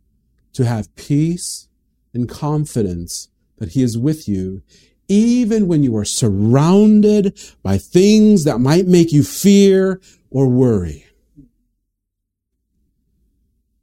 to 0.53 0.63
have 0.63 0.95
peace 0.95 1.67
and 2.13 2.29
confidence 2.29 3.27
that 3.57 3.69
He 3.71 3.83
is 3.83 3.97
with 3.97 4.29
you, 4.29 4.61
even 5.09 5.67
when 5.67 5.83
you 5.83 5.97
are 5.97 6.05
surrounded 6.05 7.37
by 7.61 7.77
things 7.77 8.45
that 8.45 8.59
might 8.59 8.87
make 8.87 9.11
you 9.11 9.23
fear 9.23 9.99
or 10.29 10.47
worry. 10.47 11.05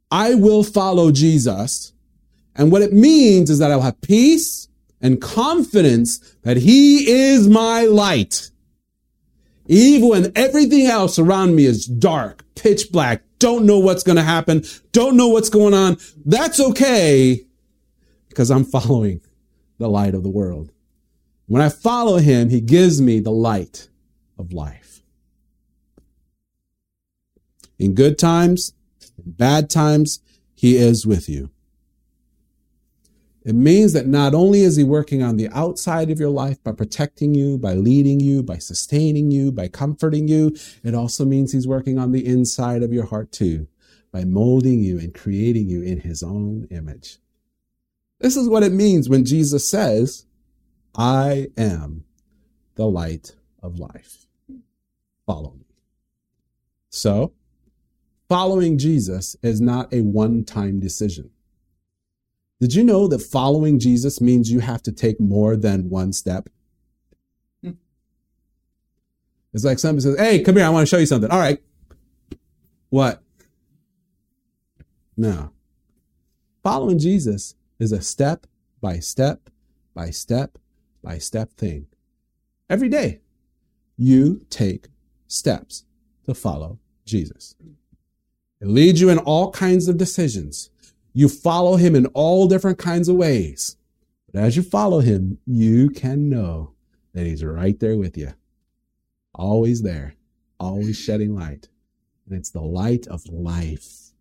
I 0.09 0.33
will 0.33 0.63
follow 0.63 1.11
Jesus. 1.11 1.93
And 2.55 2.71
what 2.71 2.81
it 2.81 2.91
means 2.91 3.51
is 3.51 3.59
that 3.59 3.71
I'll 3.71 3.81
have 3.81 4.01
peace 4.01 4.68
and 5.01 5.21
confidence 5.21 6.19
that 6.43 6.57
He 6.57 7.09
is 7.09 7.47
my 7.47 7.83
light. 7.83 8.51
Even 9.67 10.09
when 10.09 10.31
everything 10.35 10.87
else 10.87 11.19
around 11.19 11.55
me 11.55 11.65
is 11.65 11.85
dark, 11.85 12.43
pitch 12.55 12.91
black, 12.91 13.21
don't 13.37 13.65
know 13.65 13.79
what's 13.79 14.03
going 14.03 14.15
to 14.15 14.23
happen, 14.23 14.63
don't 14.91 15.15
know 15.15 15.27
what's 15.27 15.49
going 15.49 15.73
on, 15.73 15.97
that's 16.25 16.59
okay 16.59 17.45
because 18.29 18.51
I'm 18.51 18.63
following 18.63 19.21
the 19.77 19.89
light 19.89 20.15
of 20.15 20.23
the 20.23 20.29
world. 20.29 20.71
When 21.47 21.61
I 21.61 21.69
follow 21.69 22.17
him, 22.17 22.49
he 22.49 22.61
gives 22.61 23.01
me 23.01 23.19
the 23.19 23.31
light 23.31 23.89
of 24.37 24.53
life. 24.53 25.01
In 27.77 27.95
good 27.95 28.17
times, 28.17 28.73
bad 29.17 29.69
times, 29.69 30.19
he 30.53 30.77
is 30.77 31.07
with 31.07 31.27
you. 31.27 31.49
It 33.45 33.55
means 33.55 33.93
that 33.93 34.07
not 34.07 34.33
only 34.33 34.61
is 34.61 34.75
he 34.75 34.83
working 34.83 35.23
on 35.23 35.37
the 35.37 35.47
outside 35.49 36.11
of 36.11 36.19
your 36.19 36.29
life 36.29 36.61
by 36.63 36.73
protecting 36.73 37.33
you, 37.33 37.57
by 37.57 37.73
leading 37.73 38.19
you, 38.19 38.43
by 38.43 38.57
sustaining 38.57 39.31
you, 39.31 39.51
by 39.51 39.69
comforting 39.69 40.27
you, 40.27 40.55
it 40.83 40.93
also 40.93 41.23
means 41.25 41.51
he's 41.51 41.67
working 41.67 41.97
on 41.97 42.11
the 42.11 42.25
inside 42.25 42.83
of 42.83 42.91
your 42.91 43.05
heart 43.05 43.31
too, 43.31 43.67
by 44.11 44.25
molding 44.25 44.81
you 44.81 44.99
and 44.99 45.13
creating 45.13 45.69
you 45.69 45.81
in 45.81 46.01
his 46.01 46.21
own 46.21 46.67
image. 46.69 47.17
This 48.19 48.35
is 48.35 48.49
what 48.49 48.63
it 48.63 48.73
means 48.73 49.07
when 49.07 49.23
Jesus 49.23 49.69
says, 49.69 50.25
I 50.93 51.47
am 51.57 52.03
the 52.75 52.87
light 52.87 53.35
of 53.63 53.79
life. 53.79 54.25
Follow 55.25 55.53
me. 55.53 55.65
So, 56.89 57.33
following 58.27 58.77
Jesus 58.77 59.37
is 59.41 59.61
not 59.61 59.93
a 59.93 60.01
one 60.01 60.43
time 60.43 60.79
decision. 60.79 61.29
Did 62.59 62.73
you 62.73 62.83
know 62.83 63.07
that 63.07 63.19
following 63.19 63.79
Jesus 63.79 64.19
means 64.19 64.51
you 64.51 64.59
have 64.59 64.83
to 64.83 64.91
take 64.91 65.19
more 65.19 65.55
than 65.55 65.89
one 65.89 66.11
step? 66.11 66.49
Hmm. 67.63 67.71
It's 69.53 69.63
like 69.63 69.79
somebody 69.79 70.03
says, 70.03 70.19
Hey, 70.19 70.41
come 70.41 70.57
here, 70.57 70.65
I 70.65 70.69
want 70.69 70.87
to 70.87 70.89
show 70.89 70.99
you 70.99 71.05
something. 71.05 71.31
All 71.31 71.39
right. 71.39 71.61
What? 72.89 73.21
No. 75.15 75.51
Following 76.63 76.99
Jesus 76.99 77.55
is 77.79 77.91
a 77.91 78.01
step 78.01 78.45
by 78.81 78.99
step 78.99 79.49
by 79.93 80.09
step 80.09 80.57
by 81.03 81.17
step 81.17 81.51
thing. 81.53 81.87
Every 82.69 82.89
day, 82.89 83.19
you 83.97 84.45
take 84.49 84.87
steps 85.27 85.85
to 86.25 86.33
follow 86.33 86.79
Jesus. 87.05 87.55
It 88.61 88.67
leads 88.67 88.99
you 88.99 89.09
in 89.09 89.17
all 89.17 89.51
kinds 89.51 89.87
of 89.87 89.97
decisions. 89.97 90.69
You 91.13 91.27
follow 91.27 91.75
him 91.75 91.95
in 91.95 92.05
all 92.07 92.47
different 92.47 92.77
kinds 92.77 93.09
of 93.09 93.15
ways. 93.15 93.75
But 94.31 94.43
as 94.43 94.55
you 94.55 94.61
follow 94.61 94.99
him, 94.99 95.39
you 95.45 95.89
can 95.89 96.29
know 96.29 96.73
that 97.13 97.25
he's 97.25 97.43
right 97.43 97.79
there 97.79 97.97
with 97.97 98.17
you. 98.17 98.33
Always 99.33 99.81
there, 99.81 100.15
always 100.59 100.97
shedding 100.97 101.35
light. 101.35 101.67
And 102.27 102.37
it's 102.37 102.51
the 102.51 102.61
light 102.61 103.07
of 103.07 103.27
life. 103.27 104.11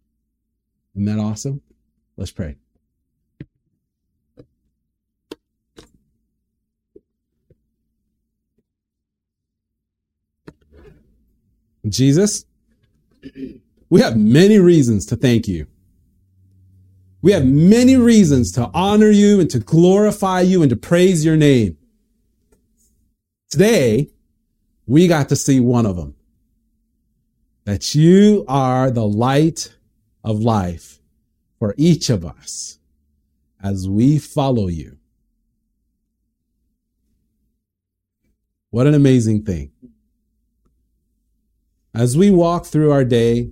Isn't 0.94 1.04
that 1.04 1.18
awesome? 1.18 1.60
Let's 2.16 2.32
pray. 2.32 2.56
Jesus, 11.86 12.44
we 13.88 14.00
have 14.00 14.16
many 14.16 14.58
reasons 14.58 15.06
to 15.06 15.16
thank 15.16 15.46
you. 15.48 15.66
We 17.20 17.32
have 17.32 17.44
many 17.44 17.96
reasons 17.96 18.52
to 18.52 18.70
honor 18.72 19.10
you 19.10 19.40
and 19.40 19.50
to 19.50 19.58
glorify 19.58 20.42
you 20.42 20.62
and 20.62 20.70
to 20.70 20.76
praise 20.76 21.24
your 21.24 21.36
name. 21.36 21.76
Today, 23.50 24.10
we 24.86 25.08
got 25.08 25.28
to 25.30 25.36
see 25.36 25.58
one 25.58 25.84
of 25.84 25.96
them. 25.96 26.14
That 27.64 27.94
you 27.94 28.44
are 28.48 28.90
the 28.90 29.06
light 29.06 29.74
of 30.22 30.40
life 30.40 31.00
for 31.58 31.74
each 31.76 32.08
of 32.08 32.24
us 32.24 32.78
as 33.62 33.88
we 33.88 34.18
follow 34.18 34.68
you. 34.68 34.98
What 38.70 38.86
an 38.86 38.94
amazing 38.94 39.44
thing. 39.44 39.72
As 41.94 42.16
we 42.16 42.30
walk 42.30 42.66
through 42.66 42.92
our 42.92 43.04
day, 43.04 43.50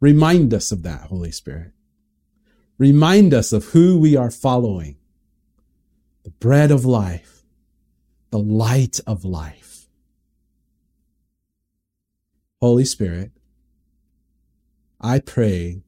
remind 0.00 0.52
us 0.52 0.72
of 0.72 0.82
that, 0.82 1.02
Holy 1.02 1.30
Spirit. 1.30 1.72
Remind 2.82 3.32
us 3.32 3.52
of 3.52 3.66
who 3.66 3.96
we 3.96 4.16
are 4.16 4.32
following 4.32 4.96
the 6.24 6.30
bread 6.30 6.72
of 6.72 6.84
life, 6.84 7.44
the 8.30 8.40
light 8.40 8.98
of 9.06 9.24
life. 9.24 9.86
Holy 12.60 12.84
Spirit, 12.84 13.30
I 15.00 15.20
pray 15.20 15.84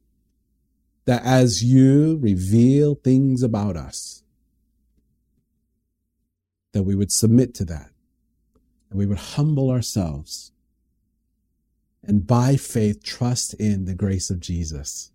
that 1.03 1.21
as 1.25 1.61
you 1.61 2.17
reveal 2.21 2.95
things 2.95 3.43
about 3.43 3.75
us, 3.75 4.23
that 6.71 6.83
we 6.83 6.95
would 6.95 7.11
submit 7.11 7.53
to 7.55 7.65
that, 7.65 7.89
and 8.89 8.97
we 8.97 9.05
would 9.05 9.17
humble 9.35 9.69
ourselves 9.69 10.53
and 12.01 12.25
by 12.25 12.55
faith 12.55 13.03
trust 13.03 13.53
in 13.55 13.83
the 13.83 13.95
grace 13.95 14.29
of 14.29 14.39
Jesus 14.39 15.11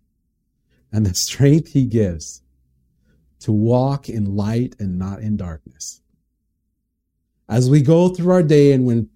and 0.91 1.05
the 1.05 1.13
strength 1.13 1.73
he 1.73 1.85
gives 1.85 2.41
to 3.39 3.51
walk 3.51 4.09
in 4.09 4.35
light 4.35 4.75
and 4.79 4.99
not 4.99 5.19
in 5.19 5.37
darkness. 5.37 6.01
As 7.49 7.69
we 7.69 7.81
go 7.81 8.09
through 8.09 8.31
our 8.31 8.43
day 8.43 8.71
and 8.71 8.85
when 8.85 9.09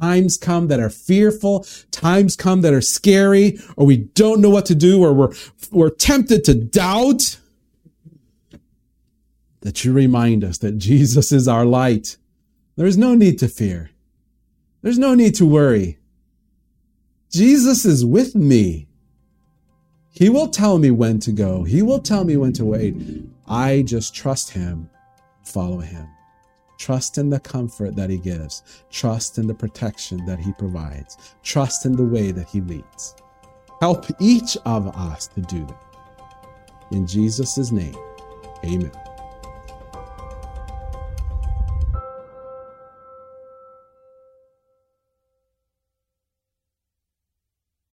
times 0.00 0.36
come 0.36 0.68
that 0.68 0.80
are 0.80 0.90
fearful, 0.90 1.66
times 1.90 2.36
come 2.36 2.62
that 2.62 2.72
are 2.72 2.80
scary, 2.80 3.58
or 3.76 3.86
we 3.86 3.96
don't 3.96 4.40
know 4.40 4.50
what 4.50 4.66
to 4.66 4.74
do, 4.74 5.02
or 5.02 5.12
we're, 5.12 5.32
we're 5.70 5.90
tempted 5.90 6.44
to 6.44 6.54
doubt, 6.54 7.38
that 9.60 9.84
you 9.84 9.92
remind 9.92 10.44
us 10.44 10.58
that 10.58 10.78
Jesus 10.78 11.32
is 11.32 11.48
our 11.48 11.64
light. 11.64 12.16
There's 12.76 12.98
no 12.98 13.14
need 13.14 13.38
to 13.38 13.48
fear. 13.48 13.90
There's 14.82 14.98
no 14.98 15.14
need 15.14 15.34
to 15.36 15.46
worry. 15.46 15.98
Jesus 17.30 17.84
is 17.84 18.04
with 18.04 18.34
me. 18.34 18.88
He 20.14 20.30
will 20.30 20.46
tell 20.46 20.78
me 20.78 20.92
when 20.92 21.18
to 21.20 21.32
go. 21.32 21.64
He 21.64 21.82
will 21.82 21.98
tell 21.98 22.24
me 22.24 22.36
when 22.36 22.52
to 22.54 22.64
wait. 22.64 22.94
I 23.48 23.82
just 23.82 24.14
trust 24.14 24.52
him, 24.52 24.88
follow 25.42 25.80
him. 25.80 26.08
Trust 26.78 27.18
in 27.18 27.30
the 27.30 27.40
comfort 27.40 27.96
that 27.96 28.10
he 28.10 28.18
gives. 28.18 28.62
Trust 28.90 29.38
in 29.38 29.48
the 29.48 29.54
protection 29.54 30.24
that 30.26 30.38
he 30.38 30.52
provides. 30.52 31.34
Trust 31.42 31.84
in 31.84 31.96
the 31.96 32.04
way 32.04 32.30
that 32.30 32.48
he 32.48 32.60
leads. 32.60 33.16
Help 33.80 34.06
each 34.20 34.56
of 34.64 34.86
us 34.96 35.26
to 35.28 35.40
do 35.40 35.66
that. 35.66 35.82
In 36.92 37.08
Jesus' 37.08 37.72
name, 37.72 37.96
amen. 38.64 38.92